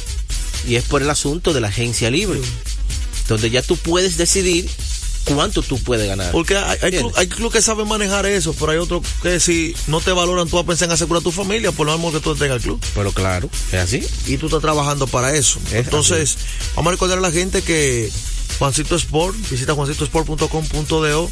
Y 0.67 0.75
es 0.75 0.83
por 0.83 1.01
el 1.01 1.09
asunto 1.09 1.53
de 1.53 1.61
la 1.61 1.69
agencia 1.69 2.09
libre. 2.11 2.39
Donde 3.27 3.49
ya 3.49 3.61
tú 3.61 3.77
puedes 3.77 4.17
decidir 4.17 4.69
cuánto 5.25 5.61
tú 5.61 5.77
puedes 5.79 6.07
ganar. 6.07 6.31
Porque 6.31 6.57
hay, 6.57 6.77
hay, 6.81 6.91
club, 6.91 7.13
hay 7.15 7.27
club 7.27 7.51
que 7.51 7.61
saben 7.61 7.87
manejar 7.87 8.25
eso, 8.25 8.53
pero 8.59 8.71
hay 8.71 8.77
otros 8.77 9.03
que 9.21 9.39
si 9.39 9.73
no 9.87 10.01
te 10.01 10.11
valoran, 10.11 10.47
tú 10.47 10.55
vas 10.57 10.63
a 10.65 10.67
pensar 10.67 10.87
en 10.87 10.93
asegurar 10.93 11.21
a 11.21 11.23
tu 11.23 11.31
familia, 11.31 11.71
por 11.71 11.85
lo 11.87 11.93
mismo 11.93 12.11
que 12.11 12.19
tú 12.19 12.35
tengas 12.35 12.57
el 12.57 12.63
club. 12.63 12.83
Pero 12.95 13.11
claro, 13.11 13.49
es 13.71 13.79
así. 13.79 14.05
Y 14.27 14.37
tú 14.37 14.47
estás 14.47 14.61
trabajando 14.61 15.07
para 15.07 15.33
eso. 15.35 15.59
Es 15.67 15.73
Entonces, 15.85 16.37
vamos 16.75 16.89
a 16.89 16.91
recordar 16.91 17.17
a 17.19 17.21
la 17.21 17.31
gente 17.31 17.61
que 17.61 18.11
Juancito 18.62 18.95
Sport, 18.95 19.36
visita 19.50 19.74
juancitosport.com.do. 19.74 21.30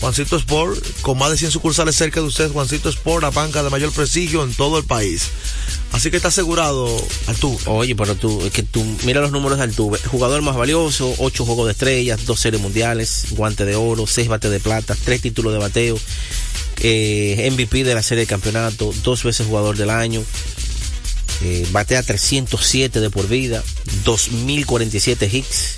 Juancito 0.00 0.36
Sport, 0.36 0.84
con 1.02 1.16
más 1.16 1.30
de 1.30 1.36
100 1.36 1.52
sucursales 1.52 1.94
cerca 1.94 2.18
de 2.18 2.26
usted, 2.26 2.50
Juancito 2.50 2.88
Sport, 2.88 3.22
la 3.22 3.30
banca 3.30 3.62
de 3.62 3.70
mayor 3.70 3.92
prestigio 3.92 4.42
en 4.42 4.52
todo 4.52 4.78
el 4.78 4.84
país. 4.84 5.28
Así 5.92 6.10
que 6.10 6.16
está 6.16 6.26
asegurado, 6.26 6.88
Arturo. 7.28 7.56
Oye, 7.66 7.94
pero 7.94 8.16
tú, 8.16 8.44
es 8.44 8.50
que 8.50 8.64
tú, 8.64 8.84
mira 9.04 9.20
los 9.20 9.30
números 9.30 9.58
de 9.58 9.64
Altuve. 9.64 10.00
Jugador 10.10 10.42
más 10.42 10.56
valioso, 10.56 11.14
ocho 11.18 11.44
juegos 11.44 11.66
de 11.66 11.72
estrellas, 11.72 12.26
dos 12.26 12.40
series 12.40 12.60
mundiales, 12.60 13.26
guante 13.30 13.64
de 13.64 13.76
oro, 13.76 14.08
seis 14.08 14.26
bates 14.26 14.50
de 14.50 14.58
plata, 14.58 14.96
tres 15.04 15.22
títulos 15.22 15.52
de 15.52 15.60
bateo, 15.60 15.96
eh, 16.80 17.48
MVP 17.52 17.84
de 17.84 17.94
la 17.94 18.02
serie 18.02 18.22
de 18.22 18.26
campeonato, 18.28 18.92
dos 19.04 19.22
veces 19.22 19.46
jugador 19.46 19.76
del 19.76 19.90
año, 19.90 20.24
eh, 21.42 21.64
batea 21.70 22.02
307 22.02 22.98
de 22.98 23.08
por 23.08 23.28
vida, 23.28 23.62
2047 24.04 25.30
hits, 25.32 25.76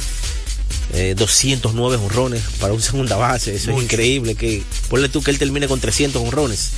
eh, 0.93 1.15
209 1.17 1.97
honrones 1.97 2.43
para 2.61 2.73
un 2.73 2.83
segunda 2.83 3.17
base, 3.17 3.55
eso 3.55 3.71
Mucho. 3.71 3.79
es 3.79 3.85
increíble, 3.85 4.35
que 4.35 4.63
ponle 4.89 5.09
tú 5.09 5.23
que 5.23 5.31
él 5.31 5.39
termine 5.39 5.67
con 5.67 5.81
300 5.81 6.23
honrones. 6.23 6.71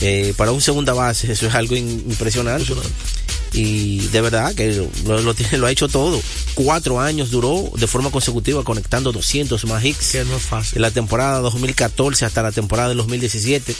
Eh, 0.00 0.32
para 0.36 0.52
un 0.52 0.60
segunda 0.62 0.94
base, 0.94 1.30
eso 1.30 1.46
es 1.46 1.54
algo 1.54 1.76
impresionante. 1.76 2.62
Impresionante. 2.72 3.20
Y 3.52 3.98
de 4.08 4.20
verdad 4.20 4.54
que 4.54 4.72
lo, 5.04 5.20
lo 5.20 5.34
tiene, 5.34 5.58
lo 5.58 5.66
ha 5.66 5.70
hecho 5.70 5.88
todo. 5.88 6.20
Cuatro 6.54 7.00
años 7.00 7.30
duró 7.30 7.70
de 7.76 7.86
forma 7.86 8.10
consecutiva 8.10 8.62
conectando 8.62 9.12
200 9.12 9.64
más 9.66 9.84
hits. 9.84 10.12
Que 10.12 10.24
no 10.24 10.36
es 10.36 10.42
fácil. 10.42 10.74
De 10.74 10.80
la 10.80 10.90
temporada 10.90 11.40
2014 11.40 12.24
hasta 12.24 12.42
la 12.42 12.52
temporada 12.52 12.90
del 12.90 12.98
2017. 12.98 13.74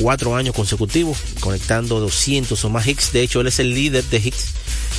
Cuatro 0.00 0.36
años 0.36 0.54
consecutivos 0.54 1.18
conectando 1.40 2.00
200 2.00 2.62
o 2.64 2.68
más 2.68 2.86
hits. 2.86 3.12
De 3.12 3.22
hecho, 3.22 3.40
él 3.40 3.46
es 3.46 3.58
el 3.60 3.72
líder 3.74 4.04
de 4.04 4.18
hits 4.18 4.46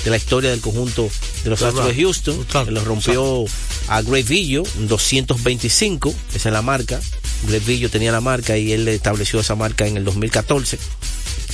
de 0.04 0.10
la 0.10 0.18
historia 0.18 0.50
del 0.50 0.62
conjunto 0.62 1.10
de 1.44 1.50
los. 1.50 1.62
Astros 1.62 1.88
de 1.88 1.96
Houston. 1.96 2.36
Exacto. 2.36 2.70
Él 2.70 2.76
lo 2.76 2.84
rompió 2.84 3.46
a 3.88 4.02
Greg 4.02 4.26
Villo, 4.26 4.64
225. 4.88 6.14
Esa 6.34 6.50
es 6.50 6.54
la 6.54 6.62
marca. 6.62 7.00
Greg 7.48 7.64
Villo 7.64 7.90
tenía 7.90 8.12
la 8.12 8.22
marca 8.22 8.58
y 8.58 8.72
él 8.72 8.86
le 8.86 8.96
estableció 8.96 9.40
esa 9.40 9.56
marca 9.56 9.88
en 9.88 9.98
el 9.98 10.06
2014 10.06 10.80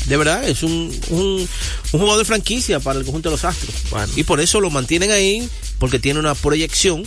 de 0.06 0.18
verdad 0.18 0.48
es 0.48 0.64
un, 0.64 0.92
un, 1.10 1.48
un 1.92 2.00
jugador 2.00 2.20
de 2.20 2.26
franquicia 2.26 2.80
para 2.80 3.00
el 3.00 3.06
conjunto 3.06 3.30
de 3.30 3.36
los 3.36 3.46
Astros. 3.46 3.74
Bueno. 3.90 4.12
Y 4.16 4.24
por 4.24 4.40
eso 4.42 4.60
lo 4.60 4.70
mantienen 4.70 5.12
ahí, 5.12 5.48
porque 5.80 6.00
tiene 6.00 6.20
una 6.20 6.36
proyección, 6.36 7.04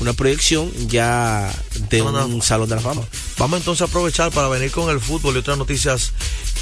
una 0.00 0.12
proyección 0.12 0.70
ya 0.88 1.52
de 1.90 2.02
un 2.02 2.42
salón 2.42 2.68
de 2.68 2.76
la 2.76 2.80
fama. 2.80 3.02
Vamos 3.38 3.60
entonces 3.60 3.82
a 3.82 3.84
aprovechar 3.84 4.32
para 4.32 4.48
venir 4.48 4.70
con 4.70 4.90
el 4.90 5.00
fútbol 5.00 5.36
y 5.36 5.38
otras 5.38 5.58
noticias 5.58 6.12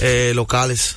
eh, 0.00 0.32
locales. 0.34 0.96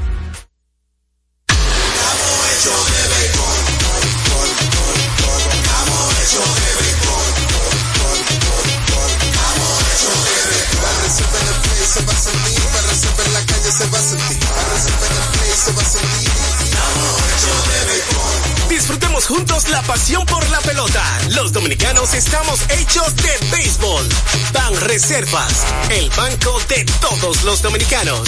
Disfrutemos 18.69 19.25
juntos 19.27 19.67
la 19.67 19.81
pasión 19.83 20.25
por 20.25 20.47
la 20.49 20.61
pelota. 20.61 21.03
Los 21.31 21.51
dominicanos 21.51 22.13
estamos 22.13 22.61
hechos 22.69 23.13
de 23.17 23.47
béisbol. 23.51 24.07
Ban 24.53 24.79
Reservas, 24.81 25.65
el 25.89 26.09
banco 26.11 26.61
de 26.69 26.85
todos 27.01 27.43
los 27.43 27.61
dominicanos. 27.61 28.21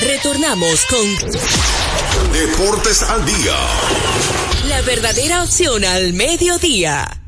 Retornamos 0.00 0.86
con 0.86 2.32
Deportes 2.32 3.02
al 3.02 3.24
día. 3.24 3.56
la 4.64 4.82
verdadera 4.82 5.44
opción 5.44 5.84
al 5.84 6.14
mediodía. 6.14 7.19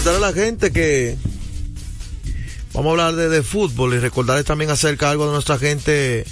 Recordar 0.00 0.24
a 0.24 0.28
la 0.28 0.32
gente 0.32 0.72
que 0.72 1.14
vamos 2.72 2.88
a 2.88 2.90
hablar 2.92 3.16
de, 3.16 3.28
de 3.28 3.42
fútbol 3.42 3.92
y 3.92 3.98
recordarles 3.98 4.46
también 4.46 4.70
acerca 4.70 5.10
algo 5.10 5.26
de 5.26 5.32
nuestra 5.32 5.58
gente 5.58 6.24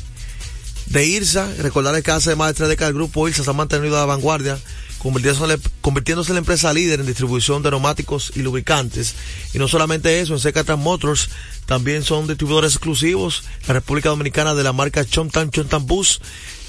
de 0.90 1.06
IRSA. 1.06 1.48
Recordarles 1.58 2.02
que 2.02 2.10
hace 2.10 2.36
más 2.36 2.48
de 2.48 2.54
tres 2.54 2.68
décadas 2.68 2.90
el 2.90 2.96
grupo 2.96 3.28
IRSA 3.28 3.44
se 3.44 3.50
ha 3.50 3.54
mantenido 3.54 3.96
a 3.96 4.00
la 4.00 4.06
vanguardia, 4.06 4.58
convirtiéndose, 4.98 6.30
en 6.30 6.34
la 6.34 6.38
empresa 6.38 6.72
líder 6.72 7.00
en 7.00 7.06
distribución 7.06 7.62
de 7.62 7.70
neumáticos 7.70 8.32
y 8.34 8.42
lubricantes. 8.42 9.14
Y 9.54 9.58
no 9.58 9.68
solamente 9.68 10.20
eso, 10.20 10.34
en 10.34 10.40
Secatran 10.40 10.80
Motors 10.80 11.30
también 11.66 12.02
son 12.02 12.26
distribuidores 12.26 12.72
exclusivos. 12.72 13.44
La 13.66 13.74
República 13.74 14.08
Dominicana 14.08 14.54
de 14.54 14.64
la 14.64 14.72
marca 14.72 15.04
Chontan 15.04 15.50
Chontan 15.50 15.86
Bus, 15.86 16.20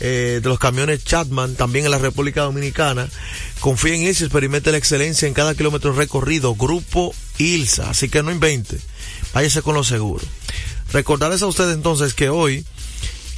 eh, 0.01 0.39
de 0.43 0.49
los 0.49 0.59
camiones 0.59 1.03
Chatman, 1.03 1.55
también 1.55 1.85
en 1.85 1.91
la 1.91 1.97
República 1.97 2.41
Dominicana. 2.41 3.07
Confía 3.59 3.95
en 3.95 4.01
IRSA 4.01 4.25
experimente 4.25 4.71
la 4.71 4.77
excelencia 4.77 5.27
en 5.27 5.33
cada 5.33 5.55
kilómetro 5.55 5.93
recorrido. 5.93 6.55
Grupo 6.55 7.13
ILSA, 7.37 7.89
así 7.89 8.09
que 8.09 8.21
no 8.23 8.31
invente. 8.31 8.77
Váyase 9.33 9.61
con 9.61 9.75
lo 9.75 9.83
seguro. 9.83 10.25
Recordarles 10.91 11.41
a 11.43 11.47
ustedes 11.47 11.75
entonces 11.75 12.13
que 12.13 12.29
hoy 12.29 12.65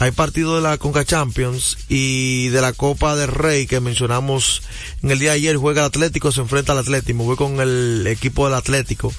hay 0.02 0.10
partido 0.10 0.56
de 0.56 0.62
la 0.64 0.80
Conca 0.80 1.06
Champions 1.06 1.78
y 1.88 2.48
de 2.48 2.60
la 2.60 2.74
Copa 2.74 3.16
del 3.16 3.28
Rey 3.28 3.68
que 3.68 3.80
mencionamos 3.80 4.64
en 5.04 5.12
el 5.12 5.20
día 5.20 5.30
de 5.30 5.36
ayer. 5.36 5.58
Juega 5.58 5.82
el 5.82 5.86
Atlético, 5.90 6.32
se 6.32 6.42
enfrenta 6.42 6.72
al 6.72 6.80
Atlético. 6.80 7.24
Voy 7.24 7.36
con 7.36 7.60
el 7.60 8.08
equipo 8.08 8.46
del 8.46 8.56
Atlético 8.56 9.14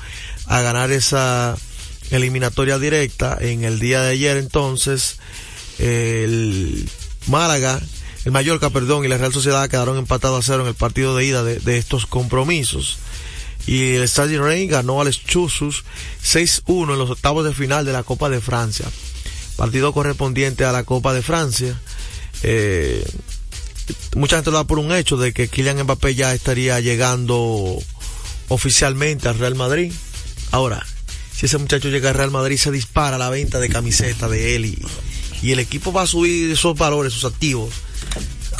a 0.46 0.60
ganar 0.60 0.90
esa 0.90 1.56
eliminatoria 2.10 2.80
directa. 2.80 3.38
En 3.40 3.62
el 3.62 3.78
día 3.78 4.02
de 4.02 4.10
ayer 4.10 4.36
entonces 4.38 5.20
el 5.78 6.90
Málaga, 7.28 7.80
el 8.24 8.32
Mallorca, 8.32 8.70
perdón, 8.70 9.04
y 9.04 9.08
la 9.08 9.18
Real 9.18 9.32
Sociedad 9.32 9.68
quedaron 9.68 9.98
empatados 9.98 10.40
a 10.40 10.52
cero 10.52 10.62
en 10.62 10.68
el 10.68 10.74
partido 10.74 11.14
de 11.14 11.24
ida 11.24 11.44
de, 11.44 11.60
de 11.60 11.78
estos 11.78 12.06
compromisos. 12.06 12.98
Y 13.68 13.94
el 13.94 14.08
Stade 14.08 14.36
Rey 14.36 14.66
ganó 14.66 15.00
al 15.00 15.12
Chusus 15.12 15.84
6-1 16.24 16.94
en 16.94 16.98
los 16.98 17.10
octavos 17.10 17.44
de 17.44 17.54
final 17.54 17.84
de 17.84 17.92
la 17.92 18.02
Copa 18.02 18.28
de 18.28 18.40
Francia 18.40 18.86
partido 19.56 19.92
correspondiente 19.92 20.64
a 20.64 20.72
la 20.72 20.84
Copa 20.84 21.12
de 21.14 21.22
Francia. 21.22 21.78
Eh, 22.42 23.04
mucha 24.16 24.36
gente 24.36 24.50
lo 24.50 24.56
da 24.58 24.64
por 24.64 24.78
un 24.78 24.92
hecho 24.92 25.16
de 25.16 25.32
que 25.32 25.48
Kylian 25.48 25.82
Mbappé 25.84 26.14
ya 26.14 26.34
estaría 26.34 26.80
llegando 26.80 27.78
oficialmente 28.48 29.28
al 29.28 29.38
Real 29.38 29.54
Madrid. 29.54 29.92
Ahora, 30.50 30.84
si 31.34 31.46
ese 31.46 31.58
muchacho 31.58 31.88
llega 31.88 32.10
al 32.10 32.14
Real 32.16 32.30
Madrid, 32.30 32.56
se 32.58 32.70
dispara 32.70 33.18
la 33.18 33.30
venta 33.30 33.58
de 33.60 33.68
camiseta 33.68 34.28
de 34.28 34.56
él 34.56 34.66
y, 34.66 34.78
y 35.42 35.52
el 35.52 35.58
equipo 35.58 35.92
va 35.92 36.02
a 36.02 36.06
subir 36.06 36.50
esos 36.50 36.76
valores, 36.76 37.14
esos 37.14 37.32
activos, 37.32 37.72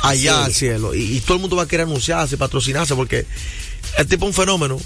allá 0.02 0.36
Sí. 0.38 0.44
al 0.44 0.54
cielo. 0.54 0.94
Y, 0.94 1.16
y 1.16 1.20
todo 1.20 1.34
el 1.34 1.40
mundo 1.40 1.56
va 1.56 1.64
a 1.64 1.68
querer 1.68 1.86
anunciarse, 1.86 2.36
patrocinarse, 2.36 2.94
porque 2.94 3.26
el 3.98 4.06
tipo 4.06 4.24
es 4.26 4.28
un 4.30 4.34
fenómeno. 4.34 4.78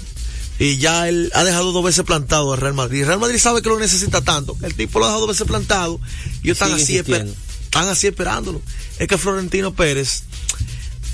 Y 0.59 0.77
ya 0.77 1.07
él 1.07 1.31
ha 1.35 1.43
dejado 1.43 1.71
dos 1.71 1.83
veces 1.83 2.03
plantado 2.03 2.51
al 2.53 2.59
Real 2.59 2.73
Madrid. 2.73 3.01
El 3.01 3.07
Real 3.07 3.19
Madrid 3.19 3.37
sabe 3.39 3.61
que 3.61 3.69
lo 3.69 3.77
necesita 3.79 4.21
tanto. 4.21 4.57
El 4.63 4.73
tipo 4.73 4.97
lo 4.99 5.05
ha 5.05 5.09
dejado 5.09 5.27
dos 5.27 5.35
veces 5.35 5.47
plantado. 5.47 5.99
Y 6.43 6.49
están 6.51 6.71
así, 6.73 6.93
esper- 6.97 7.33
están 7.65 7.87
así 7.89 8.07
esperándolo. 8.07 8.61
Es 8.97 9.07
que 9.07 9.17
Florentino 9.19 9.73
Pérez, 9.75 10.23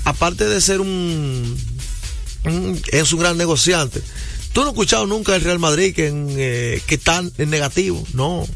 aparte 0.04 0.46
de 0.46 0.60
ser 0.62 0.80
un, 0.80 1.58
un- 2.44 2.82
es 2.90 3.12
un 3.12 3.20
gran 3.20 3.36
negociante. 3.36 4.00
Tú 4.54 4.60
no 4.62 4.68
has 4.68 4.72
escuchado 4.72 5.06
nunca 5.06 5.34
el 5.36 5.42
Real 5.42 5.58
Madrid 5.58 5.94
que, 5.94 6.06
en, 6.06 6.26
eh, 6.30 6.80
que 6.86 6.94
está 6.94 7.22
en 7.36 7.50
negativo. 7.50 8.02
No. 8.14 8.46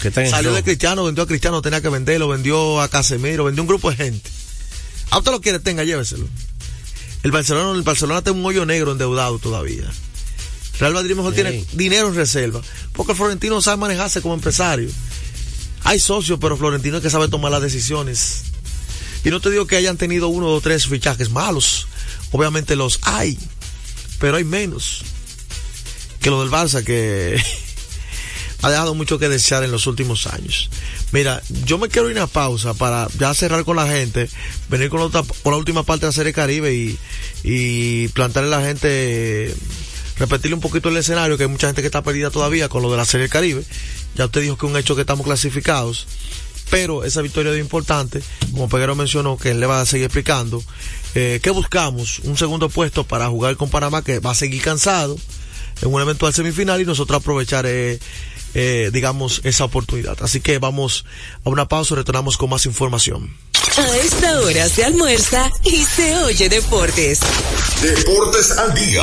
Que 0.00 0.08
están 0.08 0.24
en 0.24 0.30
Salió 0.30 0.52
de. 0.54 0.62
Cristiano, 0.62 1.04
vendió 1.04 1.24
a 1.24 1.26
Cristiano, 1.26 1.60
tenía 1.62 1.80
que 1.82 1.88
venderlo, 1.88 2.28
vendió 2.28 2.80
a 2.80 2.88
Casemiro, 2.88 3.44
vendió 3.44 3.62
un 3.62 3.68
grupo 3.68 3.90
de 3.90 3.96
gente. 3.96 4.30
A 5.10 5.18
usted 5.18 5.30
lo 5.30 5.40
quiere, 5.40 5.58
tenga, 5.58 5.84
lléveselo. 5.84 6.26
El 7.24 7.30
Barcelona, 7.30 7.76
el 7.76 7.82
Barcelona 7.82 8.22
tiene 8.22 8.38
un 8.38 8.44
hoyo 8.44 8.66
negro 8.66 8.92
endeudado 8.92 9.38
todavía. 9.38 9.90
Real 10.78 10.92
Madrid 10.92 11.14
mejor 11.14 11.32
tiene 11.32 11.64
dinero 11.72 12.08
en 12.08 12.14
reserva. 12.14 12.60
Porque 12.92 13.12
el 13.12 13.18
Florentino 13.18 13.62
sabe 13.62 13.78
manejarse 13.78 14.20
como 14.20 14.34
empresario. 14.34 14.90
Hay 15.84 15.98
socios, 15.98 16.38
pero 16.38 16.58
Florentino 16.58 16.98
es 16.98 17.02
que 17.02 17.08
sabe 17.08 17.28
tomar 17.28 17.50
las 17.50 17.62
decisiones. 17.62 18.42
Y 19.24 19.30
no 19.30 19.40
te 19.40 19.50
digo 19.50 19.66
que 19.66 19.76
hayan 19.76 19.96
tenido 19.96 20.28
uno 20.28 20.48
o 20.48 20.60
tres 20.60 20.86
fichajes 20.86 21.30
malos. 21.30 21.86
Obviamente 22.30 22.76
los 22.76 22.98
hay. 23.02 23.38
Pero 24.20 24.36
hay 24.36 24.44
menos. 24.44 25.02
Que 26.20 26.28
lo 26.28 26.42
del 26.42 26.50
Barça, 26.50 26.84
que 26.84 27.42
ha 28.64 28.70
dejado 28.70 28.94
mucho 28.94 29.18
que 29.18 29.28
desear 29.28 29.62
en 29.62 29.70
los 29.70 29.86
últimos 29.86 30.26
años. 30.26 30.70
Mira, 31.12 31.42
yo 31.66 31.76
me 31.76 31.88
quiero 31.88 32.10
ir 32.10 32.16
a 32.18 32.22
una 32.24 32.26
pausa 32.32 32.72
para 32.72 33.08
ya 33.18 33.34
cerrar 33.34 33.62
con 33.64 33.76
la 33.76 33.86
gente, 33.86 34.28
venir 34.70 34.88
con 34.88 35.00
otra- 35.00 35.22
con 35.42 35.52
la 35.52 35.58
última 35.58 35.82
parte 35.82 36.06
de 36.06 36.08
la 36.08 36.12
Serie 36.12 36.32
Caribe 36.32 36.72
y, 36.74 36.98
y 37.42 38.08
plantearle 38.08 38.54
a 38.54 38.60
la 38.60 38.66
gente, 38.66 39.54
repetirle 40.18 40.54
un 40.54 40.60
poquito 40.62 40.88
el 40.88 40.96
escenario, 40.96 41.36
que 41.36 41.42
hay 41.42 41.48
mucha 41.50 41.66
gente 41.66 41.82
que 41.82 41.88
está 41.88 42.02
perdida 42.02 42.30
todavía 42.30 42.68
con 42.70 42.82
lo 42.82 42.90
de 42.90 42.96
la 42.96 43.04
Serie 43.04 43.28
Caribe. 43.28 43.62
Ya 44.16 44.24
usted 44.24 44.40
dijo 44.40 44.56
que 44.56 44.64
es 44.66 44.72
un 44.72 44.78
hecho 44.78 44.94
que 44.94 45.02
estamos 45.02 45.26
clasificados, 45.26 46.06
pero 46.70 47.04
esa 47.04 47.20
victoria 47.20 47.52
es 47.52 47.60
importante, 47.60 48.22
como 48.52 48.68
Peguero 48.70 48.94
mencionó, 48.94 49.36
que 49.36 49.50
él 49.50 49.60
le 49.60 49.66
va 49.66 49.82
a 49.82 49.86
seguir 49.86 50.06
explicando. 50.06 50.62
Eh, 51.14 51.38
¿Qué 51.42 51.50
buscamos? 51.50 52.20
Un 52.20 52.38
segundo 52.38 52.70
puesto 52.70 53.04
para 53.04 53.28
jugar 53.28 53.56
con 53.56 53.68
Panamá, 53.68 54.02
que 54.02 54.20
va 54.20 54.30
a 54.30 54.34
seguir 54.34 54.62
cansado 54.62 55.18
en 55.82 55.92
un 55.92 56.00
eventual 56.00 56.32
semifinal 56.32 56.80
y 56.80 56.84
nosotros 56.86 57.20
aprovechar, 57.20 57.66
eh, 57.66 57.98
eh, 58.54 58.90
digamos, 58.92 59.40
esa 59.44 59.64
oportunidad. 59.64 60.16
Así 60.22 60.40
que 60.40 60.58
vamos 60.58 61.04
a 61.44 61.50
una 61.50 61.68
pausa 61.68 61.94
y 61.94 61.96
retornamos 61.98 62.36
con 62.36 62.50
más 62.50 62.66
información. 62.66 63.36
A 63.76 63.96
esta 63.96 64.40
hora 64.40 64.68
se 64.68 64.84
almuerza 64.84 65.50
y 65.64 65.84
se 65.84 66.16
oye 66.18 66.48
deportes. 66.48 67.20
Deportes 67.82 68.52
al 68.52 68.74
día. 68.74 69.02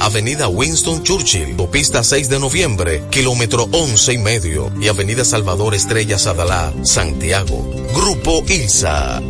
Avenida 0.00 0.48
Winston 0.48 1.02
Churchill, 1.02 1.56
Pista 1.70 2.04
6 2.04 2.28
de 2.28 2.38
noviembre, 2.38 3.02
kilómetro 3.10 3.68
11 3.72 4.12
y 4.12 4.18
medio 4.18 4.72
y 4.80 4.88
Avenida 4.88 5.24
Salvador 5.24 5.74
Estrella 5.74 6.18
Sadalá, 6.18 6.72
Santiago. 6.84 7.68
Grupo 7.92 8.44
ILSA. 8.46 9.20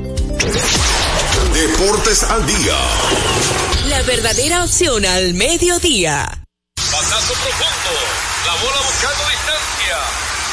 Deportes 1.52 2.22
al 2.24 2.46
día. 2.46 2.76
La 3.88 4.02
verdadera 4.02 4.64
opción 4.64 5.06
al 5.06 5.34
mediodía. 5.34 6.44
Pasazo 6.76 7.32
profundo. 7.34 7.94
La 8.46 8.54
bola 8.62 8.80
buscando 8.86 9.24
distancia. 9.30 9.96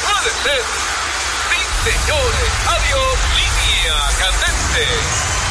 Puede 0.06 0.30
ser. 0.44 0.62
Sí, 1.50 1.60
señores. 1.90 2.48
Adiós. 2.66 3.18
Línea 3.36 3.96
candente. 4.18 5.41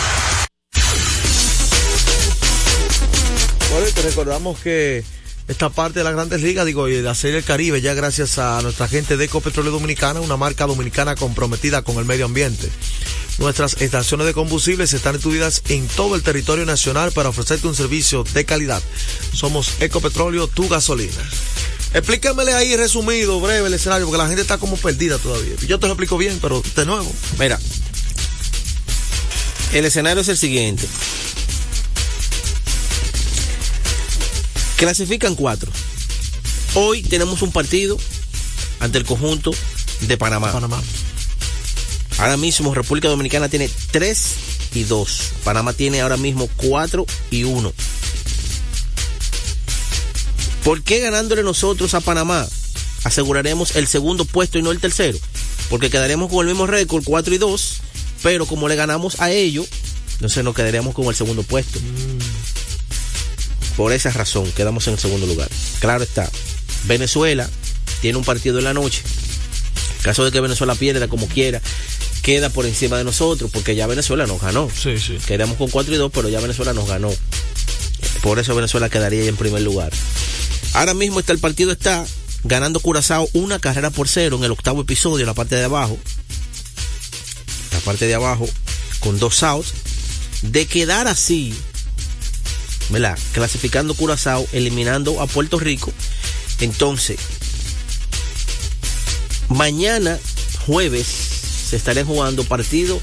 Bueno, 3.71 3.87
y 3.87 3.91
te 3.93 4.01
recordamos 4.01 4.59
que 4.59 5.01
esta 5.47 5.69
parte 5.69 5.99
de 5.99 6.03
las 6.03 6.13
grandes 6.13 6.41
ligas, 6.41 6.65
digo, 6.65 6.89
y 6.89 6.93
de 6.93 7.01
la 7.01 7.15
Serie 7.15 7.37
del 7.37 7.45
Caribe, 7.45 7.79
ya 7.79 7.93
gracias 7.93 8.37
a 8.37 8.61
nuestra 8.61 8.89
gente 8.89 9.15
de 9.15 9.25
Ecopetróleo 9.25 9.71
Dominicana, 9.71 10.19
una 10.19 10.35
marca 10.35 10.65
dominicana 10.65 11.15
comprometida 11.15 11.81
con 11.81 11.97
el 11.97 12.03
medio 12.03 12.25
ambiente. 12.25 12.69
Nuestras 13.37 13.81
estaciones 13.81 14.27
de 14.27 14.33
combustibles 14.33 14.91
están 14.91 15.15
estudiadas 15.15 15.63
en 15.69 15.87
todo 15.87 16.15
el 16.15 16.21
territorio 16.21 16.65
nacional 16.65 17.13
para 17.13 17.29
ofrecerte 17.29 17.65
un 17.65 17.75
servicio 17.75 18.25
de 18.33 18.43
calidad. 18.43 18.83
Somos 19.33 19.71
Ecopetróleo, 19.79 20.47
tu 20.47 20.67
gasolina. 20.67 21.23
Explícamele 21.93 22.53
ahí 22.53 22.75
resumido, 22.75 23.39
breve 23.39 23.67
el 23.67 23.73
escenario, 23.73 24.05
porque 24.05 24.21
la 24.21 24.27
gente 24.27 24.41
está 24.41 24.57
como 24.57 24.75
perdida 24.75 25.17
todavía. 25.17 25.55
Yo 25.65 25.79
te 25.79 25.87
lo 25.87 25.93
explico 25.93 26.17
bien, 26.17 26.39
pero 26.41 26.61
de 26.75 26.85
nuevo. 26.85 27.09
Mira, 27.39 27.57
el 29.71 29.85
escenario 29.85 30.21
es 30.21 30.27
el 30.27 30.37
siguiente. 30.37 30.85
Clasifican 34.81 35.35
cuatro. 35.35 35.71
Hoy 36.73 37.03
tenemos 37.03 37.43
un 37.43 37.51
partido 37.51 37.99
ante 38.79 38.97
el 38.97 39.05
conjunto 39.05 39.51
de 40.07 40.17
Panamá. 40.17 40.51
Panamá. 40.51 40.81
Ahora 42.17 42.35
mismo 42.35 42.73
República 42.73 43.07
Dominicana 43.07 43.47
tiene 43.47 43.69
3 43.91 44.35
y 44.73 44.81
2. 44.85 45.21
Panamá 45.43 45.73
tiene 45.73 46.01
ahora 46.01 46.17
mismo 46.17 46.49
4 46.55 47.05
y 47.29 47.43
1. 47.43 47.71
¿Por 50.63 50.81
qué 50.81 50.99
ganándole 50.99 51.43
nosotros 51.43 51.93
a 51.93 52.01
Panamá 52.01 52.47
aseguraremos 53.03 53.75
el 53.75 53.85
segundo 53.85 54.25
puesto 54.25 54.57
y 54.57 54.63
no 54.63 54.71
el 54.71 54.79
tercero? 54.79 55.19
Porque 55.69 55.91
quedaremos 55.91 56.31
con 56.31 56.39
el 56.39 56.53
mismo 56.53 56.65
récord, 56.65 57.03
4 57.05 57.35
y 57.35 57.37
2, 57.37 57.81
pero 58.23 58.47
como 58.47 58.67
le 58.67 58.75
ganamos 58.75 59.19
a 59.21 59.29
ellos, 59.29 59.67
entonces 60.13 60.43
nos 60.43 60.55
quedaríamos 60.55 60.95
con 60.95 61.05
el 61.05 61.13
segundo 61.13 61.43
puesto. 61.43 61.77
Por 63.77 63.93
esa 63.93 64.11
razón 64.11 64.51
quedamos 64.51 64.87
en 64.87 64.93
el 64.93 64.99
segundo 64.99 65.25
lugar. 65.27 65.49
Claro 65.79 66.03
está, 66.03 66.29
Venezuela 66.85 67.49
tiene 68.01 68.17
un 68.17 68.23
partido 68.23 68.57
en 68.57 68.65
la 68.65 68.73
noche. 68.73 69.01
En 69.97 70.03
caso 70.03 70.25
de 70.25 70.31
que 70.31 70.41
Venezuela 70.41 70.75
pierda 70.75 71.07
como 71.07 71.27
quiera, 71.27 71.61
queda 72.21 72.49
por 72.49 72.65
encima 72.65 72.97
de 72.97 73.03
nosotros, 73.03 73.51
porque 73.51 73.75
ya 73.75 73.87
Venezuela 73.87 74.25
nos 74.27 74.41
ganó. 74.41 74.69
Sí, 74.69 74.97
sí. 74.99 75.17
Quedamos 75.25 75.57
con 75.57 75.69
4 75.69 75.93
y 75.93 75.97
2, 75.97 76.11
pero 76.13 76.29
ya 76.29 76.39
Venezuela 76.39 76.73
nos 76.73 76.87
ganó. 76.87 77.11
Por 78.21 78.39
eso 78.39 78.55
Venezuela 78.55 78.89
quedaría 78.89 79.25
en 79.25 79.35
primer 79.35 79.61
lugar. 79.61 79.91
Ahora 80.73 80.93
mismo 80.93 81.19
está 81.19 81.33
el 81.33 81.39
partido 81.39 81.71
está 81.71 82.05
ganando 82.43 82.79
Curazao 82.79 83.29
una 83.33 83.59
carrera 83.59 83.89
por 83.89 84.07
cero 84.07 84.37
en 84.37 84.43
el 84.43 84.51
octavo 84.51 84.81
episodio, 84.81 85.21
en 85.21 85.27
la 85.27 85.33
parte 85.33 85.55
de 85.55 85.65
abajo. 85.65 85.97
La 87.71 87.79
parte 87.79 88.07
de 88.07 88.15
abajo, 88.15 88.47
con 88.99 89.19
dos 89.19 89.43
outs. 89.43 89.73
De 90.41 90.65
quedar 90.65 91.07
así, 91.07 91.53
¿verdad? 92.91 93.17
Clasificando 93.31 93.93
Curazao, 93.93 94.47
eliminando 94.51 95.21
a 95.21 95.27
Puerto 95.27 95.59
Rico. 95.59 95.91
Entonces, 96.59 97.19
mañana, 99.49 100.19
jueves, 100.65 101.07
se 101.69 101.77
estarían 101.77 102.05
jugando 102.05 102.43
partidos 102.43 103.01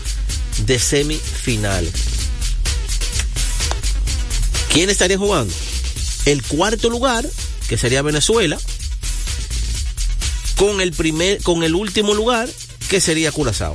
de 0.67 0.79
semifinal. 0.79 1.91
¿Quién 4.73 4.91
estaría 4.91 5.19
jugando? 5.19 5.53
El 6.27 6.43
cuarto 6.43 6.91
lugar, 6.91 7.27
que 7.69 7.79
sería 7.79 8.03
Venezuela, 8.03 8.59
con 10.57 10.81
el 10.81 10.93
primer, 10.93 11.43
con 11.43 11.63
el 11.63 11.75
último 11.75 12.15
lugar, 12.15 12.49
que 12.91 13.01
sería 13.01 13.33
Curazao. 13.33 13.75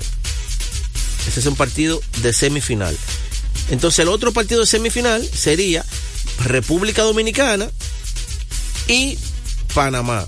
Ese 1.27 1.39
es 1.39 1.45
un 1.45 1.55
partido 1.55 2.01
de 2.21 2.33
semifinal. 2.33 2.95
Entonces 3.69 3.99
el 3.99 4.09
otro 4.09 4.33
partido 4.33 4.61
de 4.61 4.67
semifinal 4.67 5.27
sería 5.27 5.85
República 6.39 7.03
Dominicana 7.03 7.69
y 8.87 9.17
Panamá, 9.73 10.25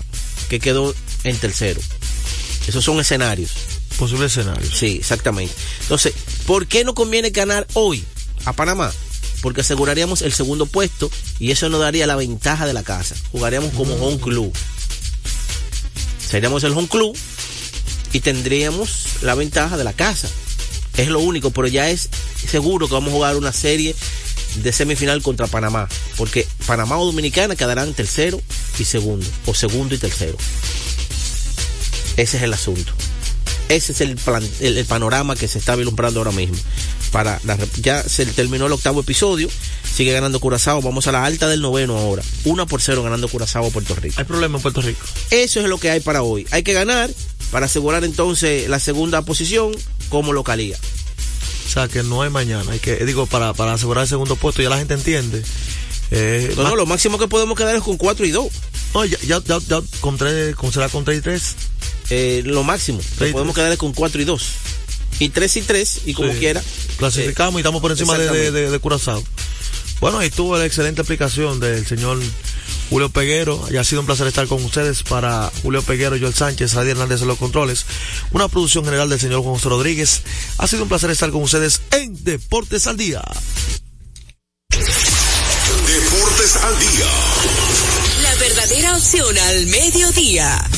que 0.48 0.60
quedó 0.60 0.94
en 1.24 1.36
tercero. 1.36 1.80
Esos 2.66 2.84
son 2.84 2.98
escenarios. 3.00 3.52
Posibles 3.98 4.32
escenarios. 4.36 4.76
Sí, 4.76 4.96
exactamente. 5.00 5.54
Entonces, 5.82 6.12
¿por 6.46 6.66
qué 6.66 6.84
no 6.84 6.94
conviene 6.94 7.30
ganar 7.30 7.66
hoy 7.74 8.04
a 8.44 8.52
Panamá? 8.52 8.92
Porque 9.40 9.60
aseguraríamos 9.60 10.22
el 10.22 10.32
segundo 10.32 10.66
puesto 10.66 11.10
y 11.38 11.50
eso 11.50 11.68
nos 11.68 11.80
daría 11.80 12.06
la 12.06 12.16
ventaja 12.16 12.66
de 12.66 12.72
la 12.72 12.82
casa. 12.82 13.14
Jugaríamos 13.32 13.72
como 13.74 13.94
home 13.94 14.18
club. 14.18 14.52
Seríamos 16.28 16.64
el 16.64 16.72
home 16.72 16.88
club 16.88 17.16
y 18.12 18.20
tendríamos 18.20 19.06
la 19.22 19.34
ventaja 19.34 19.76
de 19.76 19.84
la 19.84 19.92
casa. 19.92 20.28
Es 20.96 21.08
lo 21.08 21.20
único, 21.20 21.50
pero 21.50 21.68
ya 21.68 21.90
es 21.90 22.08
seguro 22.48 22.88
que 22.88 22.94
vamos 22.94 23.10
a 23.10 23.12
jugar 23.12 23.36
una 23.36 23.52
serie 23.52 23.94
de 24.62 24.72
semifinal 24.72 25.22
contra 25.22 25.46
Panamá, 25.46 25.88
porque 26.16 26.46
Panamá 26.66 26.98
o 26.98 27.06
Dominicana 27.06 27.56
quedarán 27.56 27.94
tercero 27.94 28.40
y 28.78 28.84
segundo, 28.84 29.26
o 29.46 29.54
segundo 29.54 29.94
y 29.94 29.98
tercero. 29.98 30.36
Ese 32.16 32.36
es 32.38 32.42
el 32.42 32.52
asunto. 32.52 32.92
Ese 33.68 33.92
es 33.92 34.00
el, 34.00 34.16
plan, 34.16 34.48
el, 34.60 34.78
el 34.78 34.84
panorama 34.86 35.34
que 35.34 35.48
se 35.48 35.58
está 35.58 35.74
vislumbrando 35.74 36.20
ahora 36.20 36.32
mismo. 36.32 36.56
Para 37.10 37.40
la, 37.44 37.58
ya 37.80 38.02
se 38.02 38.26
terminó 38.26 38.66
el 38.66 38.72
octavo 38.72 39.00
episodio, 39.00 39.48
sigue 39.94 40.12
ganando 40.12 40.40
Curazao, 40.40 40.82
vamos 40.82 41.06
a 41.06 41.12
la 41.12 41.24
alta 41.24 41.48
del 41.48 41.62
noveno 41.62 41.96
ahora. 41.96 42.22
Una 42.44 42.66
por 42.66 42.80
cero 42.80 43.02
ganando 43.02 43.28
Curazao 43.28 43.66
a 43.66 43.70
Puerto 43.70 43.94
Rico. 43.94 44.14
Hay 44.18 44.24
problema 44.24 44.56
en 44.56 44.62
Puerto 44.62 44.82
Rico. 44.82 45.04
Eso 45.30 45.60
es 45.60 45.66
lo 45.66 45.78
que 45.78 45.90
hay 45.90 46.00
para 46.00 46.22
hoy. 46.22 46.46
Hay 46.50 46.62
que 46.62 46.72
ganar 46.72 47.10
para 47.50 47.66
asegurar 47.66 48.04
entonces 48.04 48.68
la 48.68 48.78
segunda 48.78 49.22
posición 49.22 49.72
como 50.08 50.32
localía. 50.32 50.76
O 51.66 51.68
sea, 51.70 51.88
que 51.88 52.02
no 52.02 52.22
hay 52.22 52.30
mañana. 52.30 52.70
Hay 52.72 52.78
que, 52.78 52.96
digo, 53.04 53.26
para, 53.26 53.52
para 53.54 53.74
asegurar 53.74 54.02
el 54.04 54.08
segundo 54.08 54.36
puesto, 54.36 54.62
ya 54.62 54.68
la 54.70 54.78
gente 54.78 54.94
entiende. 54.94 55.42
Eh, 56.10 56.54
no, 56.56 56.62
no, 56.62 56.76
lo 56.76 56.86
máximo 56.86 57.18
que 57.18 57.26
podemos 57.28 57.56
quedar 57.58 57.74
es 57.76 57.82
con 57.82 57.96
4 57.96 58.24
y 58.26 58.30
2. 58.30 58.46
No, 58.94 59.04
ya, 59.04 59.18
ya, 59.26 59.42
ya, 59.44 59.58
ya 59.58 59.80
con 60.00 60.16
3, 60.16 60.54
con, 60.54 60.72
será 60.72 60.88
con 60.88 61.04
3 61.04 61.18
y 61.18 61.20
3. 61.22 61.54
Eh, 62.10 62.42
lo 62.46 62.62
máximo, 62.62 63.00
que 63.18 63.26
podemos 63.32 63.54
quedar 63.54 63.72
es 63.72 63.78
con 63.78 63.92
4 63.92 64.22
y 64.22 64.24
2. 64.24 64.48
Y 65.18 65.28
3 65.30 65.56
y 65.56 65.62
3, 65.62 66.00
y 66.06 66.14
como 66.14 66.32
Sí. 66.32 66.38
quiera. 66.38 66.62
Clasificamos 66.98 67.54
eh, 67.54 67.58
y 67.58 67.60
estamos 67.60 67.80
por 67.82 67.90
encima 67.90 68.16
de, 68.16 68.30
de, 68.30 68.50
de, 68.52 68.70
de 68.70 68.78
Curazao. 68.78 69.22
Bueno, 70.00 70.18
ahí 70.18 70.28
estuvo 70.28 70.56
la 70.56 70.64
excelente 70.66 71.00
explicación 71.00 71.58
del 71.58 71.86
señor 71.86 72.20
Julio 72.90 73.10
Peguero. 73.10 73.66
Y 73.70 73.76
ha 73.76 73.84
sido 73.84 74.00
un 74.00 74.06
placer 74.06 74.26
estar 74.26 74.46
con 74.46 74.64
ustedes 74.64 75.02
para 75.02 75.50
Julio 75.62 75.82
Peguero, 75.82 76.16
Joel 76.18 76.34
Sánchez, 76.34 76.74
Adi 76.76 76.90
Hernández 76.90 77.22
en 77.22 77.28
los 77.28 77.38
controles. 77.38 77.86
Una 78.32 78.48
producción 78.48 78.84
general 78.84 79.08
del 79.08 79.20
señor 79.20 79.42
Juan 79.42 79.54
José 79.54 79.68
Rodríguez. 79.68 80.22
Ha 80.58 80.66
sido 80.66 80.82
un 80.84 80.88
placer 80.88 81.10
estar 81.10 81.30
con 81.30 81.42
ustedes 81.42 81.82
en 81.92 82.22
Deportes 82.24 82.86
al 82.86 82.96
Día. 82.96 83.22
Deportes 85.86 86.56
al 86.56 86.78
día. 86.78 87.06
La 88.22 88.34
verdadera 88.36 88.96
opción 88.96 89.38
al 89.38 89.66
mediodía. 89.66 90.68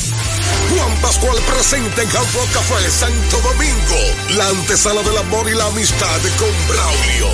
Juan 0.69 1.01
Pascual 1.01 1.37
presente 1.41 2.01
en 2.03 2.09
Hard 2.09 2.33
Rock 2.33 2.51
Café 2.53 2.89
Santo 2.89 3.41
Domingo. 3.41 4.37
La 4.37 4.47
antesala 4.49 5.01
del 5.03 5.17
amor 5.17 5.49
y 5.49 5.55
la 5.55 5.65
amistad 5.65 6.21
con 6.37 6.67
Braulio. 6.67 7.29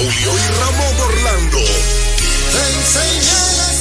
Braulio 0.00 0.32
y 0.32 0.46
Ramón 0.58 1.00
Orlando. 1.00 1.58
Te 1.58 2.64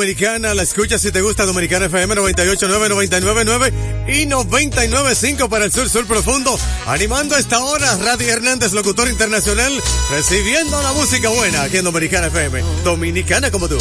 Dominicana. 0.00 0.54
La 0.54 0.62
escucha 0.62 0.98
si 0.98 1.12
te 1.12 1.20
gusta 1.20 1.44
Dominicana 1.44 1.84
FM 1.84 2.14
98.9, 2.14 3.10
99.9 3.10 3.72
y 4.08 4.24
99.5 4.24 5.48
para 5.50 5.66
el 5.66 5.72
sur, 5.72 5.90
sur 5.90 6.06
profundo. 6.06 6.58
Animando 6.86 7.36
esta 7.36 7.62
hora, 7.62 7.98
Radio 7.98 8.32
Hernández, 8.32 8.72
locutor 8.72 9.08
internacional, 9.08 9.70
recibiendo 10.10 10.80
la 10.80 10.92
música 10.94 11.28
buena 11.28 11.64
aquí 11.64 11.76
en 11.76 11.84
Dominicana 11.84 12.28
FM. 12.28 12.62
Dominicana 12.82 13.50
como 13.50 13.68
tú. 13.68 13.76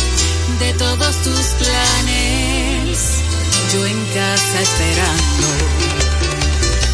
de 0.59 0.73
todos 0.73 1.15
tus 1.23 1.45
planes, 1.57 2.99
yo 3.71 3.85
en 3.85 4.05
casa 4.07 4.61
esperando, 4.61 5.47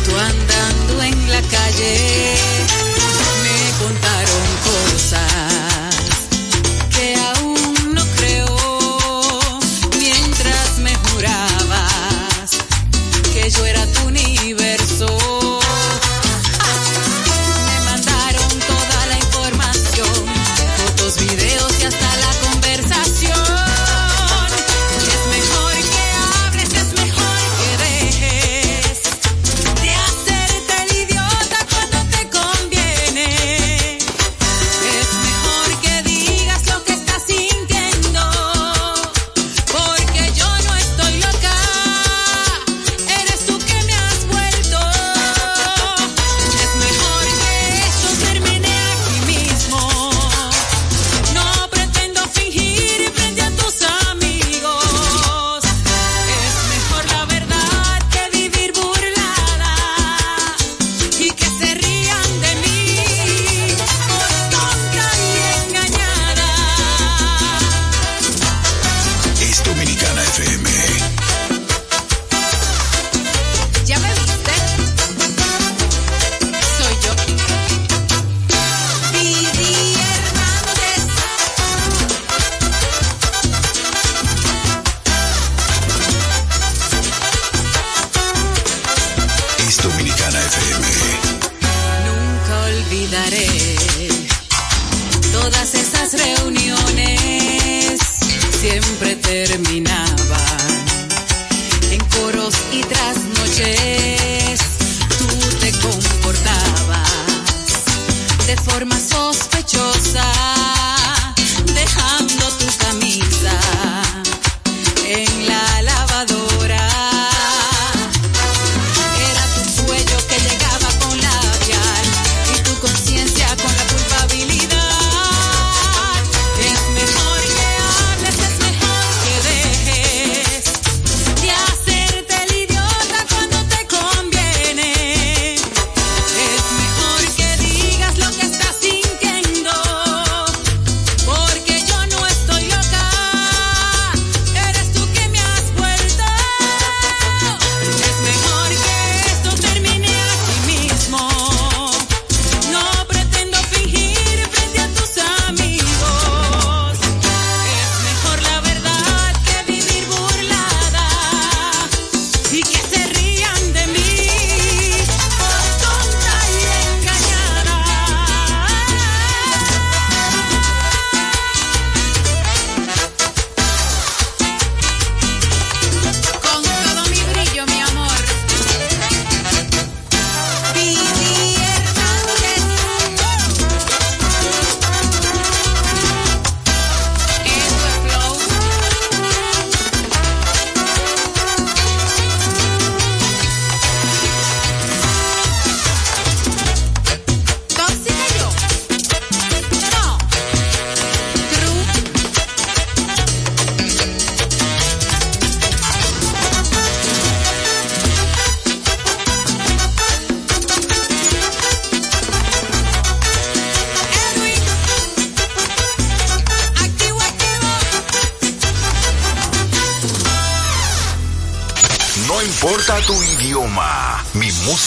tú 0.06 0.18
andando 0.18 1.02
en 1.02 1.32
la 1.32 1.42
calle, 1.42 2.36
me 3.42 3.86
contaron 3.86 4.46
cosas 4.64 5.35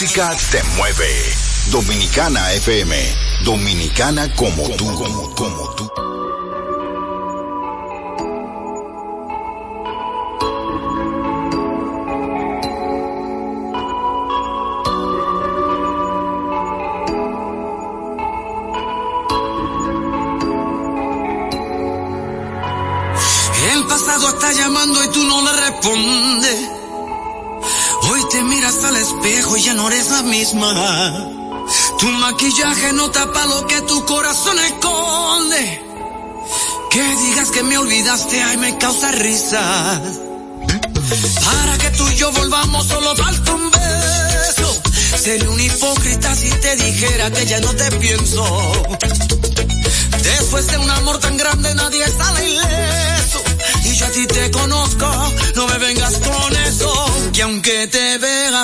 música 0.01 0.33
te 0.49 0.63
mueve. 0.77 1.09
Dominicana 1.71 2.53
FM, 2.53 2.95
dominicana 3.43 4.33
como 4.33 4.63
tú. 4.77 5.98
Misma. 30.29 31.29
Tu 31.99 32.07
maquillaje 32.07 32.93
no 32.93 33.11
tapa 33.11 33.45
lo 33.45 33.67
que 33.67 33.81
tu 33.81 34.05
corazón 34.05 34.57
esconde. 34.59 35.81
Que 36.89 37.03
digas 37.03 37.51
que 37.51 37.63
me 37.63 37.77
olvidaste, 37.77 38.41
ay, 38.41 38.57
me 38.57 38.77
causa 38.77 39.11
risa. 39.11 40.01
Para 41.45 41.77
que 41.77 41.89
tú 41.91 42.07
y 42.09 42.15
yo 42.15 42.31
volvamos, 42.31 42.87
solo 42.87 43.15
falta 43.15 43.53
un 43.53 43.71
beso. 43.71 44.81
Sería 45.17 45.49
un 45.49 45.59
hipócrita 45.59 46.35
si 46.35 46.49
te 46.49 46.75
dijera 46.77 47.29
que 47.31 47.45
ya 47.45 47.59
no 47.59 47.73
te 47.75 47.91
pienso. 47.97 48.43
Después 50.23 50.67
de 50.67 50.77
un 50.77 50.89
amor 50.89 51.19
tan 51.19 51.37
grande 51.37 51.73
nadie 51.75 52.05
sale 52.07 52.49
ileso. 52.49 53.43
Y 53.83 53.95
yo 53.95 54.05
a 54.05 54.09
ti 54.09 54.25
te 54.27 54.51
conozco, 54.51 55.07
no 55.55 55.67
me 55.67 55.77
vengas 55.77 56.13
con 56.17 56.55
eso. 56.55 56.91
Que 57.33 57.41
aunque 57.43 57.87
te 57.87 58.08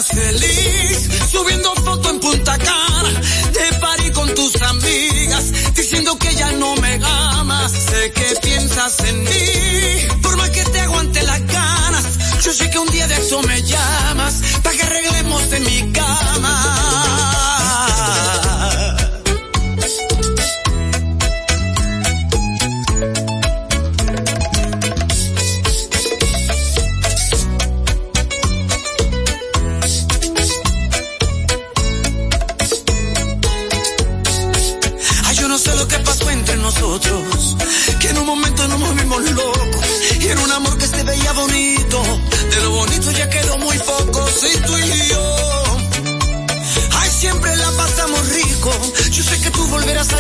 feliz, 0.03 1.09
subiendo 1.31 1.73
foto 1.75 2.09
en 2.09 2.19
Punta 2.19 2.57
Cana, 2.57 3.21
de 3.53 3.79
party 3.79 4.11
con 4.11 4.35
tus 4.35 4.61
amigas, 4.61 5.73
diciendo 5.73 6.17
que 6.17 6.35
ya 6.35 6.51
no 6.53 6.75
me 6.75 6.99
amas. 7.01 7.71
Sé 7.71 8.11
que 8.11 8.35
piensas 8.41 8.99
en 9.01 9.23
mí, 9.23 10.19
por 10.21 10.35
más 10.37 10.49
que 10.49 10.63
te 10.65 10.79
aguante 10.81 11.23
las 11.23 11.45
ganas. 11.45 12.05
Yo 12.43 12.53
sé 12.53 12.69
que 12.69 12.79
un 12.79 12.89
día 12.89 13.07
de 13.07 13.15
eso 13.15 13.41
me 13.43 13.61
llamas, 13.61 14.41
para 14.63 14.75
que 14.75 14.83
arreglemos 14.83 15.53
en 15.53 15.63
mi 15.63 15.74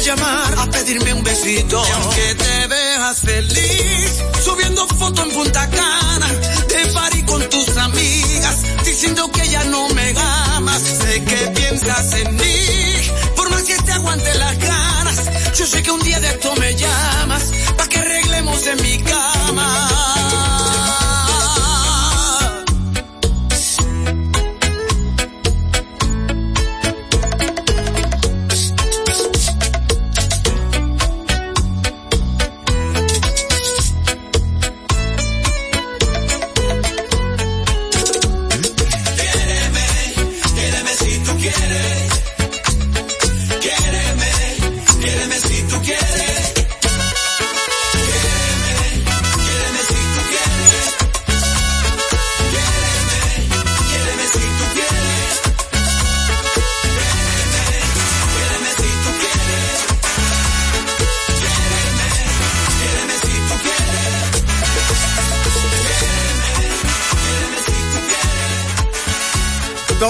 a 0.07 0.69
pedirme 0.69 1.13
un 1.13 1.23
besito. 1.23 1.83
Y 1.83 1.91
aunque 1.91 2.35
te 2.35 2.67
veas 2.67 3.21
feliz, 3.21 4.23
subiendo 4.43 4.87
foto 4.87 5.23
en 5.23 5.31
Punta 5.31 5.67
Cana, 5.67 6.27
de 6.67 6.93
party 6.93 7.23
con 7.23 7.49
tus 7.49 7.75
amigas, 7.77 8.57
diciendo 8.83 9.31
que 9.31 9.49
ya 9.49 9.63
no 9.63 9.89
me 9.89 10.13
amas, 10.55 10.81
sé 10.81 11.23
que 11.23 11.47
piensas 11.59 12.13
en 12.13 12.35
mí, 12.35 13.11
por 13.35 13.49
más 13.49 13.63
que 13.63 13.75
te 13.77 13.91
aguante 13.93 14.31
las 14.35 14.59
ganas, 14.59 15.21
yo 15.57 15.65
sé 15.65 15.81
que 15.81 15.89
un 15.89 16.01
día 16.01 16.19
de 16.19 16.27
esto 16.27 16.55
me 16.55 16.75
llamas, 16.75 17.24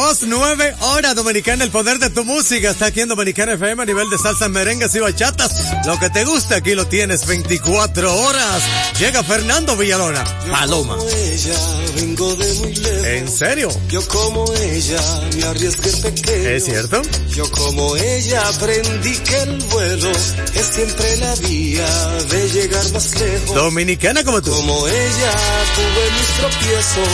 2, 0.05 0.21
9, 0.27 0.75
hora 0.81 1.15
dominicana, 1.15 1.63
el 1.63 1.71
poder 1.71 1.97
de 1.97 2.11
tu 2.11 2.23
música. 2.23 2.69
Está 2.69 2.85
aquí 2.85 3.01
en 3.01 3.07
Dominicana 3.07 3.53
FM 3.53 3.81
a 3.81 3.85
nivel 3.87 4.07
de 4.11 4.19
salsas, 4.19 4.51
merengues 4.51 4.93
y 4.93 4.99
bachatas. 4.99 5.51
Lo 5.87 5.97
que 5.97 6.11
te 6.11 6.23
gusta 6.25 6.57
aquí 6.57 6.75
lo 6.75 6.85
tienes 6.85 7.25
24 7.25 8.15
horas. 8.15 8.61
Llega 8.99 9.23
Fernando 9.23 9.75
Villalona, 9.75 10.23
Paloma. 10.51 10.95
Ella, 11.11 11.57
vengo 11.95 12.35
de 12.35 12.53
muy 12.53 12.75
lejos. 12.75 13.07
¿En 13.07 13.27
serio? 13.27 13.69
Yo 13.89 14.07
como 14.07 14.45
ella 14.53 15.01
me 15.37 15.43
arriesgué 15.43 15.91
pequeño. 15.91 16.49
¿Es 16.49 16.65
cierto? 16.65 17.01
Yo 17.29 17.49
como 17.49 17.97
ella 17.97 18.47
aprendí 18.47 19.17
que 19.17 19.37
el 19.37 19.57
vuelo 19.63 20.11
es 20.11 20.65
siempre 20.71 21.17
la 21.17 21.35
vía 21.37 21.87
de 22.29 22.49
llegar 22.51 22.91
más 22.91 23.19
lejos. 23.19 23.55
Dominicana 23.55 24.23
como 24.23 24.39
tú. 24.39 24.51
Como 24.51 24.87
ella 24.87 25.31
tuve 25.75 26.11
mis 26.11 26.27
tropiezos. 26.37 27.09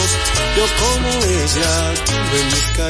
Yo 0.56 0.66
como 0.78 1.08
ella 1.24 2.04
tuve 2.04 2.44
mis 2.44 2.81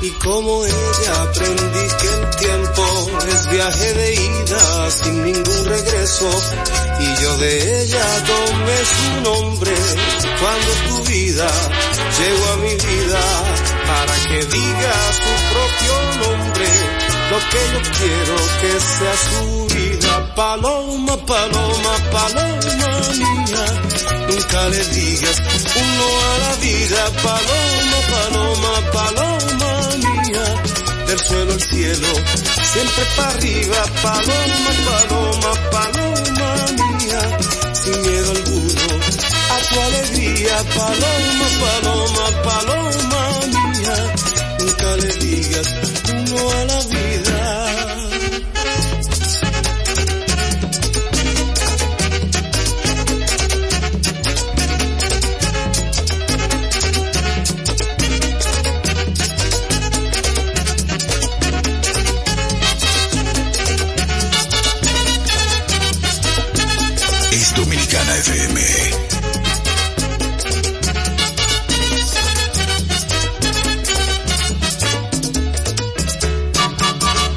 y 0.00 0.10
como 0.12 0.64
ella 0.64 1.22
aprendí 1.22 1.86
que 2.00 2.08
el 2.08 2.36
tiempo 2.36 3.10
es 3.28 3.50
viaje 3.50 3.92
de 3.92 4.14
ida 4.14 4.90
sin 4.90 5.24
ningún 5.24 5.64
regreso. 5.66 6.30
Y 6.98 7.22
yo 7.22 7.36
de 7.36 7.82
ella 7.82 8.24
tomé 8.26 8.78
su 8.94 9.20
nombre 9.30 9.72
cuando 10.40 10.72
tu 10.88 11.10
vida 11.10 11.48
llegó 12.18 12.52
a 12.52 12.56
mi 12.56 12.74
vida 12.74 13.20
para 13.86 14.14
que 14.28 14.44
diga 14.46 14.94
su 15.20 15.32
propio 15.52 16.26
nombre. 16.26 16.66
Lo 17.30 17.38
que 17.50 17.60
yo 17.72 17.80
quiero 17.98 18.36
que 18.60 18.80
sea 18.80 19.16
su. 19.16 19.61
Paloma, 20.34 21.16
paloma, 21.26 21.92
paloma 22.10 22.90
mía. 23.20 23.64
Nunca 24.28 24.68
le 24.70 24.84
digas 24.86 25.38
un 25.76 25.88
no 25.98 26.06
a 26.06 26.38
la 26.38 26.54
vida. 26.56 27.10
Paloma, 27.22 27.98
paloma, 28.12 28.72
paloma 28.92 29.70
mía. 29.98 30.44
Del 31.06 31.18
suelo 31.18 31.52
al 31.52 31.60
cielo, 31.60 32.08
siempre 32.72 33.04
para 33.16 33.28
arriba. 33.28 33.84
Paloma, 34.02 34.72
paloma, 34.88 35.52
paloma 35.70 36.50
mía. 36.80 37.20
Sin 37.74 38.00
miedo 38.00 38.30
alguno 38.30 38.84
a 39.50 39.58
tu 39.68 39.80
alegría. 39.80 40.56
Paloma, 40.76 41.46
paloma, 41.62 42.24
paloma 42.42 43.22
mía. 43.48 43.96
Nunca 44.60 44.96
le 44.96 45.14
digas 45.26 45.68
un 46.10 46.24
no 46.24 46.50
a 46.50 46.64
la 46.64 46.78
vida. 46.84 47.11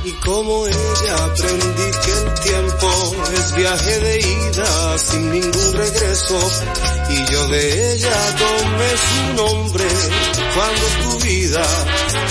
Y 0.04 0.12
como 0.26 0.68
ella 0.68 1.16
aprendí 1.24 1.92
que 2.04 2.12
el 2.12 2.34
tiempo 2.42 3.16
es 3.36 3.56
viaje 3.56 4.00
de 4.00 4.20
ida 4.20 4.98
sin 4.98 5.32
ningún 5.32 5.74
regreso. 5.74 6.40
Y 7.10 7.32
yo 7.32 7.48
de 7.48 7.94
ella 7.94 8.36
tomé 8.38 8.90
su 8.98 9.44
nombre 9.44 9.86
cuando 10.56 10.86
tu 11.04 11.26
vida 11.26 11.66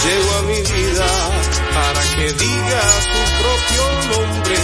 llegó 0.04 0.34
a 0.34 0.42
mi 0.42 0.60
vida 0.60 1.08
para 1.72 2.02
que 2.16 2.32
diga 2.32 2.82
su 3.08 3.20
propio 3.40 3.84
nombre. 4.16 4.56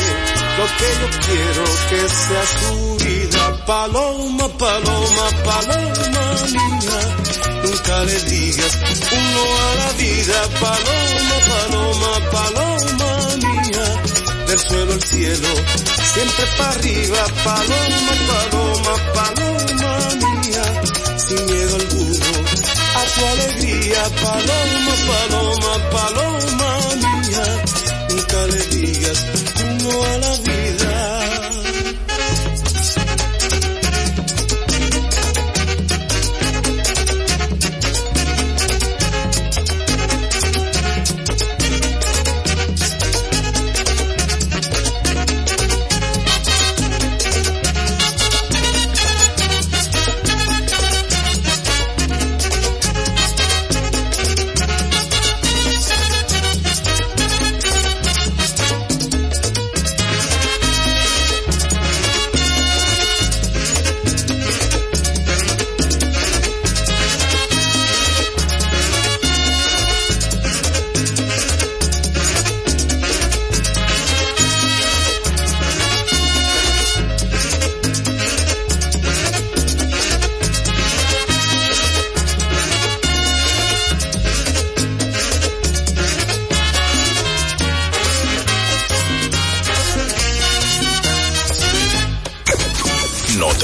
Lo 0.58 0.66
que 0.76 0.88
yo 1.00 1.08
quiero 1.26 1.64
que 1.88 2.08
sea 2.08 2.44
su 2.46 2.96
vida. 3.04 3.19
Paloma, 3.70 4.48
paloma, 4.58 5.26
paloma 5.44 6.24
mía. 6.50 6.98
Nunca 7.62 8.04
le 8.04 8.18
digas 8.24 8.74
un 9.12 9.24
no 9.32 9.44
a 9.62 9.74
la 9.76 9.92
vida. 9.92 10.38
Paloma, 10.58 11.36
paloma, 11.50 12.10
paloma 12.32 13.10
mía. 13.36 13.84
Del 14.48 14.58
suelo 14.58 14.92
al 14.92 15.02
cielo, 15.04 15.48
siempre 16.14 16.46
para 16.58 16.70
arriba. 16.70 17.24
Paloma, 17.44 18.12
paloma, 18.30 18.94
paloma 19.14 19.92
mía. 20.18 20.64
Sin 21.16 21.46
miedo 21.46 21.76
alguno 21.76 22.26
a 22.98 23.04
tu 23.14 23.24
alegría. 23.24 24.02
Paloma, 24.20 24.94
paloma, 25.10 25.72
paloma 25.92 26.70
mía. 27.04 27.44
Nunca 28.08 28.46
le 28.48 28.66
digas 28.74 29.26
un 29.62 29.78
no 29.78 30.02
a 30.02 30.18
la 30.18 30.36
vida. 30.38 30.49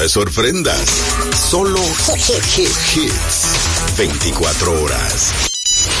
Sorprendas. 0.07 0.89
Solo 1.49 1.81
hits. 2.55 3.97
24 3.97 4.81
horas. 4.81 5.33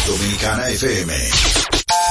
Dominicana 0.07 0.69
FM. 0.69 1.13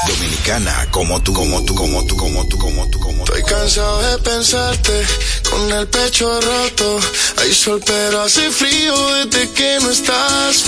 Dominicana 0.07 0.87
como 0.91 1.23
tú, 1.23 1.33
como 1.33 1.65
tú, 1.65 1.75
como 1.75 2.05
tú, 2.05 2.17
como 2.17 2.47
tú, 2.49 2.59
como 2.59 2.91
tú, 2.91 3.01
como 3.01 3.25
tú. 3.25 3.33
Estoy 3.33 3.51
cansado 3.51 4.03
de 4.03 4.19
pensarte 4.19 5.07
con 5.51 5.73
el 5.73 5.89
pecho 5.89 6.39
roto. 6.41 7.01
Hay 7.39 7.55
sol 7.55 7.81
pero 7.87 8.23
hace 8.23 8.51
frío 8.51 8.95
desde 9.15 9.51
que 9.53 9.79
no 9.81 9.91
estás. 9.91 10.65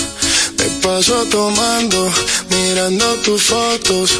Me 0.57 0.65
paso 0.81 1.25
tomando, 1.25 2.11
mirando 2.49 3.15
tus 3.17 3.43
fotos, 3.43 4.11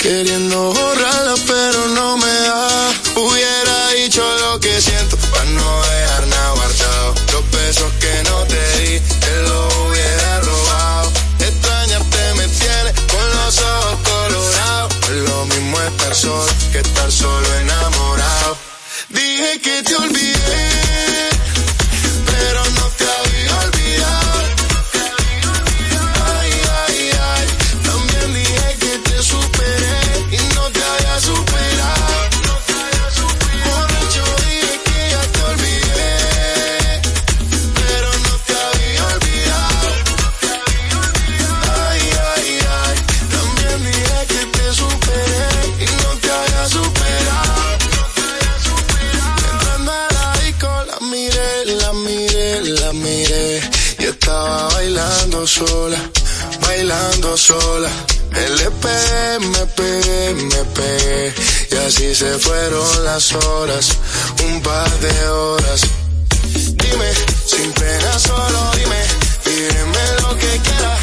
queriendo 0.00 0.72
borrarlas 0.72 1.40
pero 1.40 1.88
no 1.88 2.16
me 2.18 2.32
da. 2.32 2.92
Hubiera 3.16 3.88
dicho 3.90 4.22
lo 4.40 4.60
que 4.60 4.80
siento 4.80 5.21
no 5.52 5.82
dejar 5.82 6.26
nada 6.26 6.50
guardado. 6.52 7.14
Los 7.32 7.50
besos 7.50 7.92
que 8.00 8.22
no 8.28 8.44
te 8.44 8.78
di, 8.78 9.00
te 9.00 9.40
los 9.42 9.74
hubiera 9.76 10.40
robado. 10.40 11.12
Extrañarte 11.38 12.34
me 12.36 12.48
tiene 12.48 12.92
con 13.12 13.26
los 13.36 13.60
ojos 13.60 13.98
colorados. 14.10 14.92
Es 15.10 15.30
lo 15.30 15.46
mismo 15.46 15.80
estar 15.80 16.14
solo 16.14 16.46
que 16.72 16.78
estar 16.78 17.10
solo 17.10 17.31
bailando 55.42 55.46
sola. 55.46 55.98
bailando 56.60 57.36
sola. 57.36 57.90
LP, 58.32 58.88
MP, 59.40 60.30
MP, 60.30 61.34
y 61.70 61.74
así 61.74 62.14
se 62.14 62.38
fueron 62.38 63.04
las 63.04 63.32
horas, 63.32 63.88
un 64.44 64.62
par 64.62 64.90
de 65.00 65.28
horas. 65.28 65.80
Dime, 66.54 67.10
sin 67.44 67.72
pena 67.72 68.18
solo 68.18 68.70
dime, 68.76 69.02
pídeme 69.44 70.04
lo 70.22 70.38
que 70.38 70.60
quieras, 70.60 71.01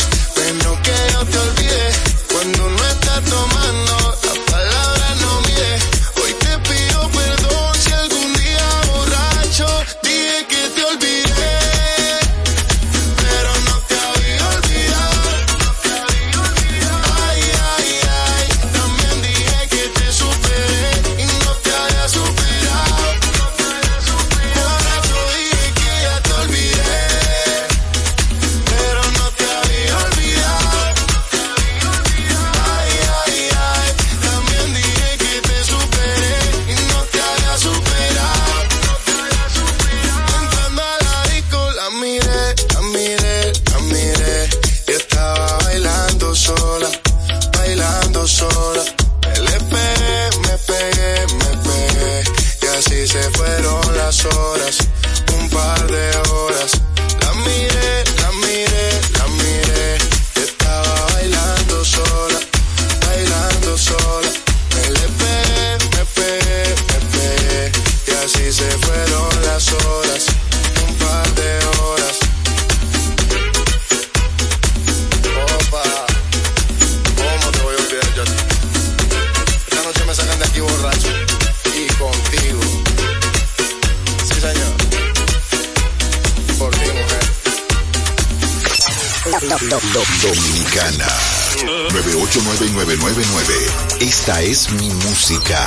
Esta 94.30 94.42
es 94.44 94.70
mi 94.74 94.88
música. 94.88 95.60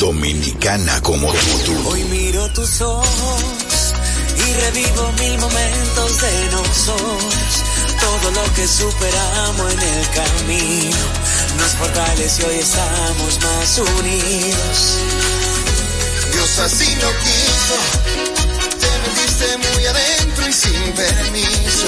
Dominicana 0.00 1.00
como 1.02 1.32
tú. 1.32 1.88
Hoy 1.88 2.02
miro 2.02 2.50
tus 2.52 2.80
ojos 2.80 3.44
y 4.44 4.52
revivo 4.54 5.12
mil 5.20 5.38
momentos 5.38 6.20
de 6.20 6.50
nosotros. 6.50 7.62
Todo 8.00 8.30
lo 8.32 8.54
que 8.54 8.66
superamos 8.66 9.72
en 9.72 9.82
el 9.82 10.10
camino 10.10 10.96
nos 11.58 11.70
fortalece 11.78 12.44
hoy 12.46 12.56
estamos 12.56 13.38
más 13.44 13.78
unidos. 13.78 14.98
Dios 16.32 16.58
así 16.58 16.92
lo 16.96 17.10
quiso. 17.22 17.76
Te 18.80 18.90
metiste 19.06 19.58
muy 19.58 19.86
adentro 19.86 20.48
y 20.48 20.52
sin 20.52 20.92
permiso. 20.92 21.86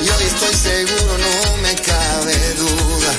Y 0.00 0.10
hoy 0.10 0.24
estoy 0.28 0.54
seguro, 0.54 1.18
no 1.18 1.56
me 1.56 1.74
cabe 1.74 2.54
duda, 2.54 3.12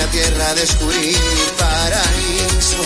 la 0.00 0.06
tierra 0.10 0.54
descubrí 0.54 1.08
mi 1.08 1.46
paraíso. 1.58 2.80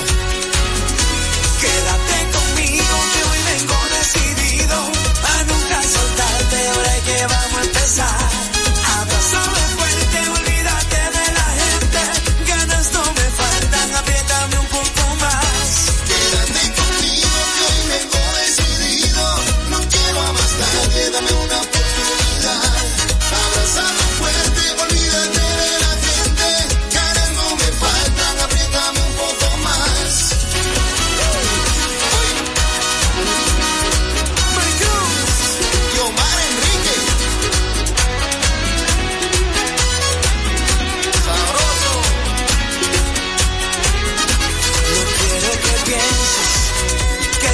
Quédate 1.61 2.17
conmigo 2.37 2.97
que 3.13 3.21
hoy 3.31 3.41
vengo 3.51 3.79
decidido 3.99 4.77
a 5.33 5.45
nunca 5.45 5.83
soltarte. 5.83 6.69
Ahora 6.69 6.95
que 7.07 7.27
vamos 7.27 7.59
a 7.59 7.65
empezar. 7.65 8.34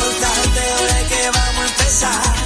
soltarte 0.00 0.60
ahora 0.72 1.08
que 1.08 1.30
vamos 1.30 1.64
a 1.64 1.68
empezar. 1.68 2.39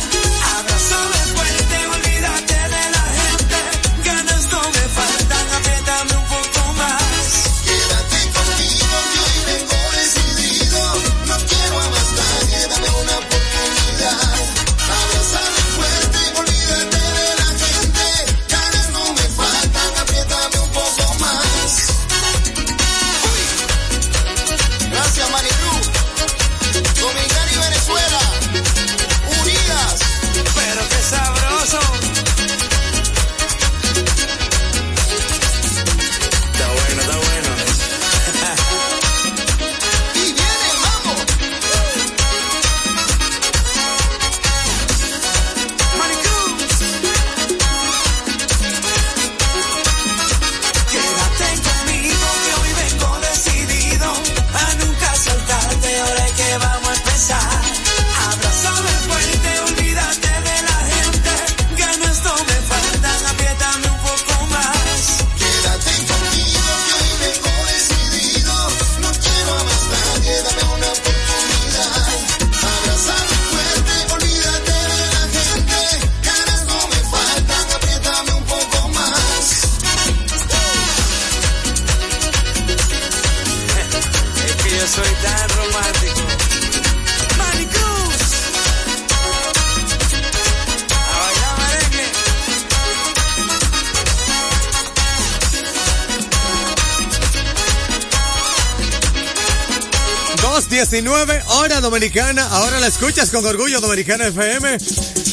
19, 100.91 101.43
hora 101.47 101.81
dominicana. 101.81 102.47
Ahora 102.47 102.79
la 102.79 102.89
escuchas 102.89 103.31
con 103.31 103.43
orgullo 103.47 103.81
Dominicana 103.81 104.27
FM. 104.27 104.77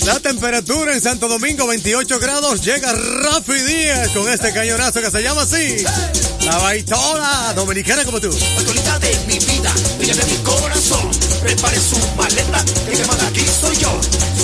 La 0.05 0.17
temperatura 0.21 0.93
en 0.93 1.01
Santo 1.01 1.27
Domingo 1.27 1.67
28 1.67 2.19
grados. 2.19 2.63
Llega 2.63 2.93
Rafi 2.93 3.59
Díaz 3.61 4.11
con 4.11 4.29
este 4.29 4.53
cañonazo 4.53 5.01
que 5.01 5.11
se 5.11 5.21
llama 5.21 5.41
así. 5.41 5.83
La 6.45 6.57
baitola 6.57 7.51
dominicana 7.53 8.05
como 8.05 8.21
tú. 8.21 8.29
Baitolita 8.55 8.97
de 8.99 9.13
mi 9.27 9.39
vida, 9.39 9.73
de 9.99 10.25
mi 10.25 10.37
corazón. 10.37 11.11
Prepare 11.41 11.77
su 11.81 11.97
maleta, 12.15 12.63
que 12.63 13.01
aquí 13.27 13.45
soy 13.59 13.75
yo. 13.75 13.99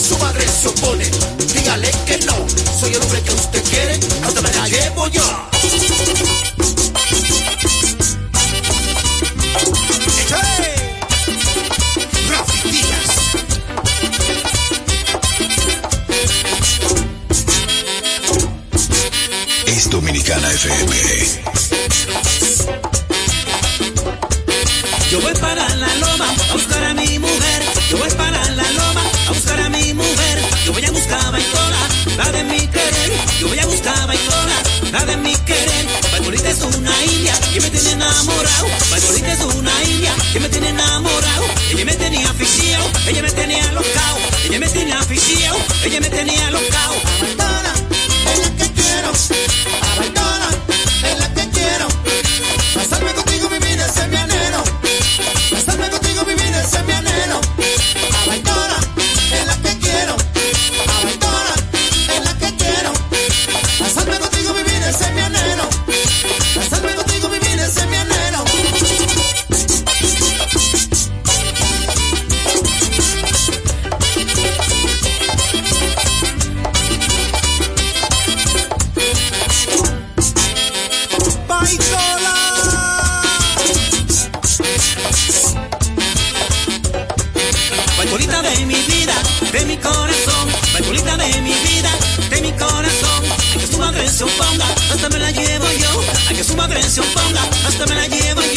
Su 0.10 0.18
madre 0.18 0.46
se 0.46 0.68
opone, 0.68 1.10
dígale 1.54 1.90
que 2.06 2.18
no. 2.26 2.36
Soy 2.78 2.94
el 2.94 3.02
hombre 3.02 3.22
que 3.22 3.32
usted 3.32 3.64
quiere, 3.64 3.98
hasta 4.24 4.42
me 4.42 4.52
la 4.52 4.68
llevo 4.68 5.08
yo. 5.08 6.37
Es 19.78 19.92
Dominicana 19.92 20.50
FM. 20.54 20.96
Yo 25.12 25.22
voy 25.22 25.34
para 25.36 25.70
la 25.76 25.96
loma 25.98 26.34
a 26.50 26.54
buscar 26.54 26.84
a 26.84 26.94
mi 26.96 27.20
mujer. 27.20 27.62
Yo 27.92 27.98
voy 28.00 28.10
para 28.10 28.44
la 28.56 28.72
loma 28.72 29.04
a 29.28 29.32
buscar 29.32 29.60
a 29.60 29.70
mi 29.70 29.94
mujer. 29.94 30.42
Yo 30.66 30.74
voy 30.74 30.84
a 30.84 30.92
buscar 30.92 31.24
a 31.24 31.30
Baitola, 31.30 31.78
la 32.18 32.32
de 32.32 32.44
mi 32.46 32.68
querer. 32.68 33.12
Yo 33.40 33.50
voy 33.50 33.60
a 33.60 33.68
buscar 33.68 33.96
a 34.00 34.06
Baitola, 34.08 34.56
la 34.94 35.06
de 35.06 35.18
mi 35.18 35.36
querer. 35.46 35.86
Baitolita 36.12 36.50
es 36.50 36.62
una 36.64 37.06
india 37.06 37.34
que 37.54 37.62
me 37.62 37.70
tiene 37.70 37.92
enamorado. 37.92 38.68
Baitolita 38.90 39.32
es 39.32 39.42
una 39.42 39.84
india 39.84 40.16
que 40.34 40.40
me 40.40 40.50
tiene 40.50 40.70
enamorado. 40.70 41.46
Ella 41.70 41.86
me 41.86 41.94
tenía 41.94 42.28
aficionado, 42.32 42.90
ella 43.08 43.22
me 43.22 43.32
tenía 43.32 43.72
locao. 43.74 44.18
Ella 44.44 44.60
me 44.60 44.70
tenía 44.70 45.00
aficionado, 45.00 45.60
ella 45.86 46.00
me 46.00 46.10
tenía 46.10 46.50
locao. 46.50 47.47
Que 49.18 50.17
oponga, 97.00 97.42
hasta 97.68 97.86
me 97.86 97.96
la 97.96 98.08
llevo 98.08 98.42
yo. 98.42 98.57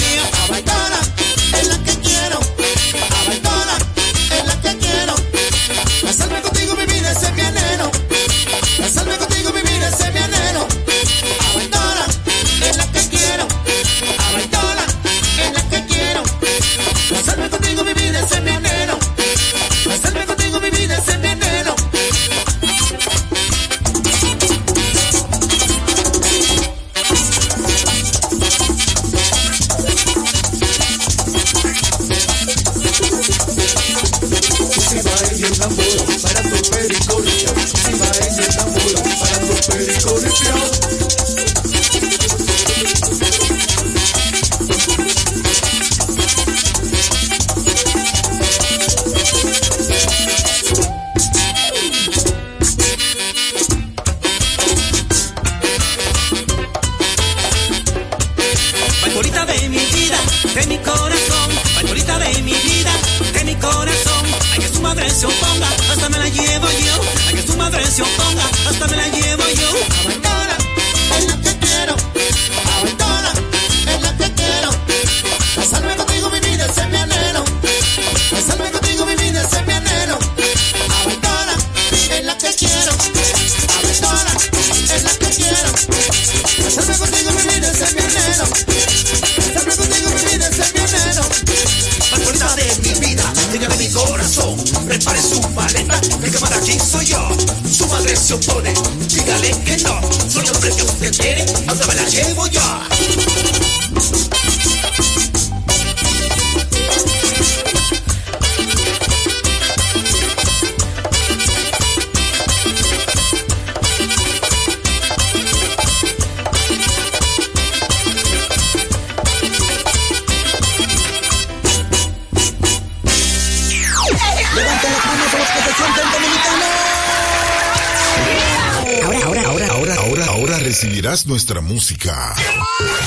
Recibirás 130.71 131.27
nuestra 131.27 131.61
música. 131.61 132.33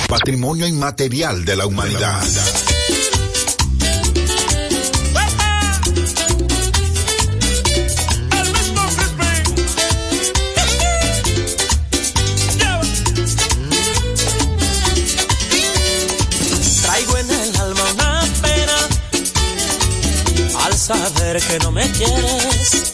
Patrimonio 0.10 0.68
inmaterial 0.68 1.46
de 1.46 1.56
la 1.56 1.66
humanidad. 1.66 2.22
Traigo 16.82 17.18
en 17.18 17.32
el 17.32 17.56
alma 17.56 17.84
una 17.94 18.24
pena 18.42 18.78
al 20.66 20.74
saber 20.74 21.42
que 21.42 21.60
no 21.60 21.72
me 21.72 21.90
quieres. 21.92 22.92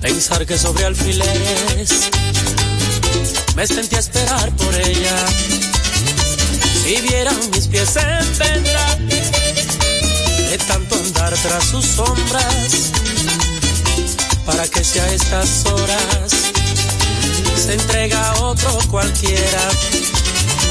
Pensar 0.00 0.46
que 0.46 0.56
sobre 0.56 0.86
alfileres 0.86 2.10
me 3.56 3.66
sentí 3.66 3.96
a 3.96 3.98
esperar 3.98 4.50
por 4.56 4.74
ella. 4.74 5.16
Si 6.82 7.00
vieran 7.00 7.38
mis 7.52 7.66
pies 7.66 7.96
en 7.96 8.38
venda 8.38 8.96
de 10.50 10.58
tanto 10.66 10.94
andar 10.94 11.32
tras 11.34 11.64
sus 11.64 11.84
sombras, 11.84 12.92
para 14.46 14.66
que 14.68 14.82
sea 14.82 15.04
a 15.04 15.12
estas 15.12 15.66
horas 15.66 16.50
se 17.56 17.74
entrega 17.74 18.30
a 18.30 18.40
otro 18.42 18.78
cualquiera. 18.90 19.68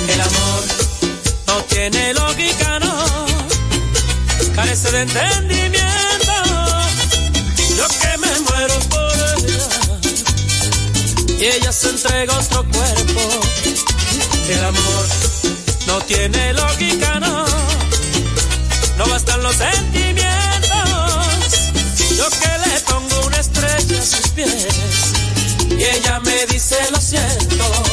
El 0.10 0.22
amor 0.22 0.64
no 1.48 1.64
tiene 1.66 2.14
lógica, 2.14 2.80
no. 2.80 3.06
carece 4.56 4.92
de 4.92 5.02
entendimiento. 5.02 5.69
Y 11.40 11.46
ella 11.46 11.72
se 11.72 11.90
entrega 11.90 12.36
a 12.36 12.40
otro 12.40 12.66
cuerpo. 12.70 13.22
El 14.50 14.66
amor 14.66 15.06
no 15.88 16.02
tiene 16.02 16.54
lógica, 16.54 17.20
no. 17.20 17.46
No 18.98 19.08
bastan 19.08 19.42
los 19.42 19.56
sentimientos. 19.56 20.20
Yo 22.18 22.30
que 22.30 22.70
le 22.70 22.80
pongo 22.82 23.28
una 23.28 23.38
estrella 23.38 24.00
a 24.00 24.06
sus 24.06 24.28
pies 24.30 24.68
y 25.70 25.84
ella 25.84 26.20
me 26.20 26.46
dice 26.48 26.76
lo 26.92 27.00
siento. 27.00 27.89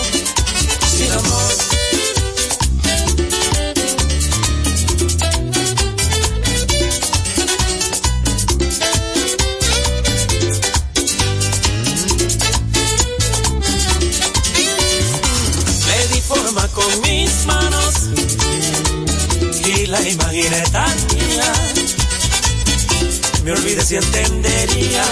Si 23.87 23.95
entendería 23.95 25.05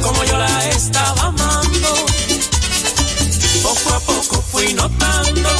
como 0.00 0.22
yo 0.22 0.38
la 0.38 0.68
estaba 0.68 1.22
amando. 1.22 1.94
Poco 3.60 3.94
a 3.94 4.00
poco 4.00 4.44
fui 4.52 4.72
notando 4.72 5.50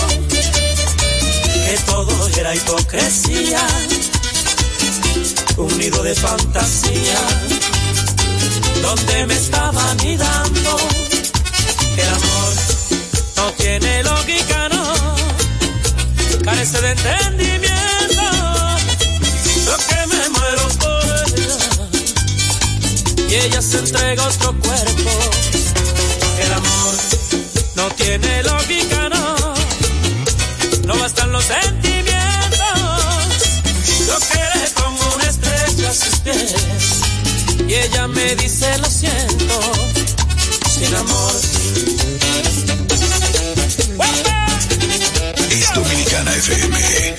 que 1.66 1.76
todo 1.84 2.28
era 2.38 2.54
hipocresía, 2.54 3.66
un 5.56 5.78
nido 5.78 6.00
de 6.04 6.14
fantasía, 6.14 7.20
donde 8.80 9.26
me 9.26 9.34
estaba 9.34 9.90
anidando 9.90 10.76
el 11.96 12.08
amor 12.08 12.54
no 13.36 13.52
tiene 13.54 14.04
lógica, 14.04 14.68
no, 14.68 14.84
carece 16.44 16.80
de 16.80 16.90
entendimiento. 16.92 17.77
Ella 23.44 23.62
se 23.62 23.78
entrega 23.78 24.24
a 24.24 24.28
otro 24.28 24.54
cuerpo. 24.60 25.10
El 26.44 26.52
amor 26.52 26.94
no 27.76 27.90
tiene 27.90 28.42
lógica, 28.42 29.08
no, 29.08 29.54
no 30.86 30.98
bastan 30.98 31.32
los 31.32 31.44
sentimientos. 31.44 32.78
Yo 34.06 34.18
que 34.30 34.58
le 34.58 34.70
pongo 34.80 35.14
una 35.14 35.24
estrella 35.24 35.90
a 35.90 35.94
sus 35.94 36.18
pies 36.20 36.54
y 37.68 37.74
ella 37.74 38.08
me 38.08 38.34
dice 38.36 38.78
lo 38.78 38.88
siento, 38.88 39.60
sin 40.70 40.94
amor. 40.94 41.32
Es 45.50 45.74
Dominicana 45.74 46.34
FM. 46.34 47.17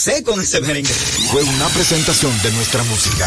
Gocé 0.00 0.22
con 0.24 0.40
ese 0.40 0.62
merengue. 0.62 0.88
Fue 1.30 1.42
una 1.42 1.68
presentación 1.68 2.32
de 2.42 2.50
nuestra 2.52 2.82
música 2.84 3.26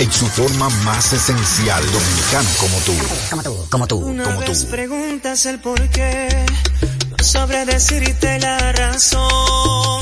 en 0.00 0.10
su 0.10 0.26
forma 0.26 0.68
más 0.82 1.12
esencial 1.12 1.80
dominicano 1.92 2.48
como 2.58 2.78
tú. 2.78 2.92
Como 3.30 3.42
tú, 3.44 3.66
como 3.70 3.86
tú, 3.86 3.96
Una 3.98 4.24
como 4.24 4.40
vez 4.40 4.64
tú. 4.64 4.70
preguntas 4.72 5.46
el 5.46 5.60
por 5.60 5.80
qué, 5.90 6.44
no 7.16 7.24
sabré 7.24 7.64
decirte 7.64 8.40
la 8.40 8.72
razón. 8.72 10.00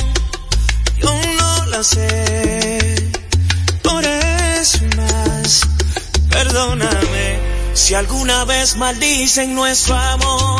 Yo 0.98 1.14
no 1.38 1.66
la 1.66 1.84
sé, 1.84 3.10
por 3.82 4.02
eso 4.02 4.78
más. 4.96 5.60
Perdóname 6.30 7.38
si 7.74 7.92
alguna 7.92 8.46
vez 8.46 8.76
maldicen 8.78 9.54
nuestro 9.54 9.94
amor. 9.94 10.59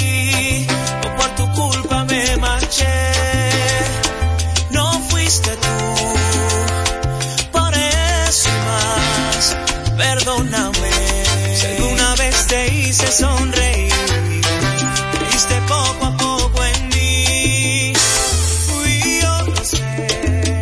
hice 13.01 13.11
sonreír, 13.11 13.93
creíste 15.17 15.61
poco 15.67 16.05
a 16.05 16.17
poco 16.17 16.63
en 16.63 16.89
mí. 16.89 17.93
Fui 18.67 19.21
yo, 19.21 19.41
lo 19.47 19.63
sé. 19.63 20.61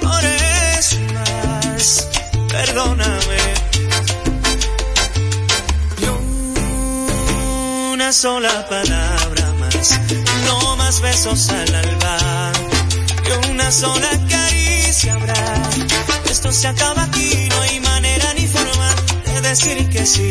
Por 0.00 0.24
eso 0.24 0.96
y 0.96 1.12
más, 1.12 2.08
perdóname. 2.48 3.38
Ni 5.98 6.06
una 7.92 8.12
sola 8.12 8.66
palabra 8.68 9.52
más, 9.60 10.00
no 10.46 10.76
más 10.76 11.00
besos 11.00 11.48
al 11.50 11.74
alba, 11.74 12.52
y 13.24 13.50
una 13.50 13.70
sola 13.70 14.10
caricia 14.28 15.14
habrá. 15.14 15.62
Esto 16.30 16.52
se 16.52 16.68
acaba 16.68 17.02
aquí, 17.04 17.48
no 17.50 17.60
hay 17.62 17.80
manera 17.80 18.34
ni 18.34 18.46
forma 18.46 18.94
de 19.24 19.40
decir 19.40 19.88
que 19.90 20.06
sí. 20.06 20.30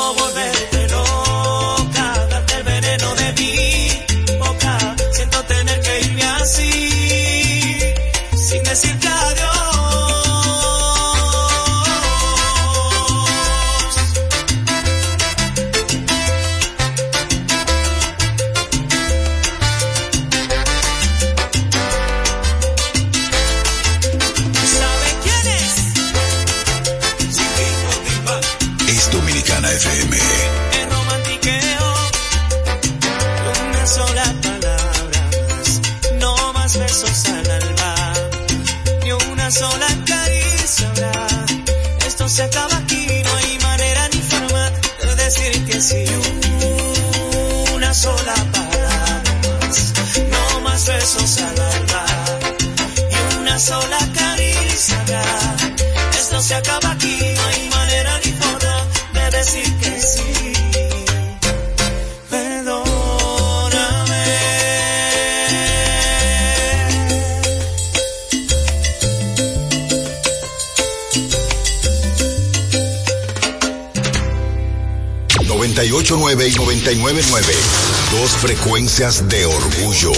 Dos 78.11 78.31
frecuencias 78.31 79.27
de 79.29 79.45
orgullo. 79.45 80.11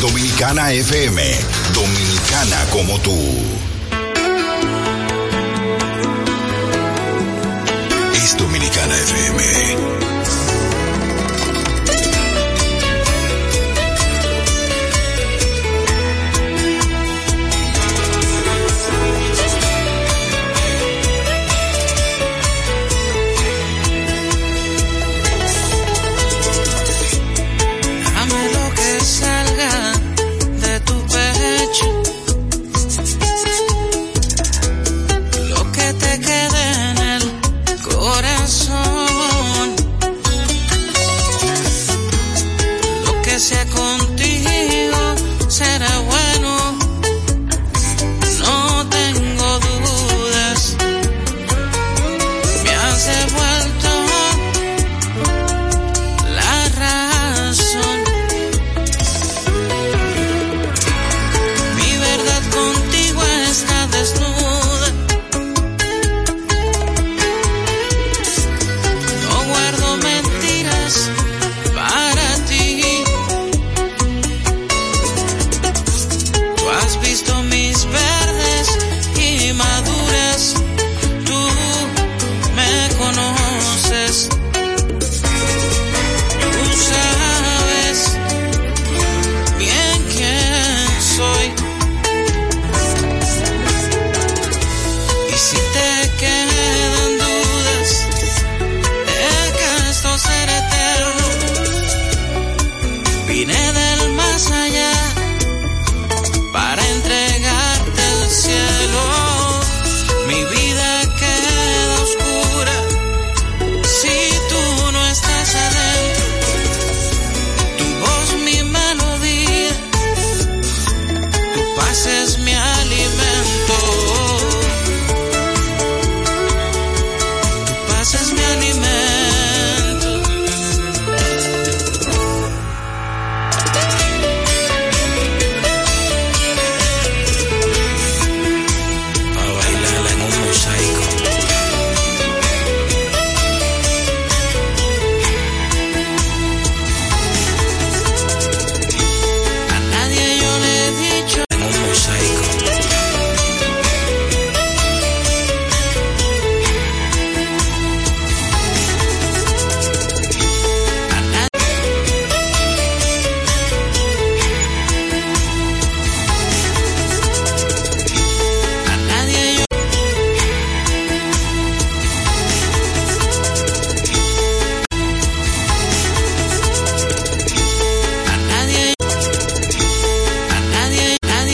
Dominicana 0.00 0.72
FM. 0.72 1.22
Dominicana 1.72 2.66
como 2.72 2.98
tú. 3.00 3.71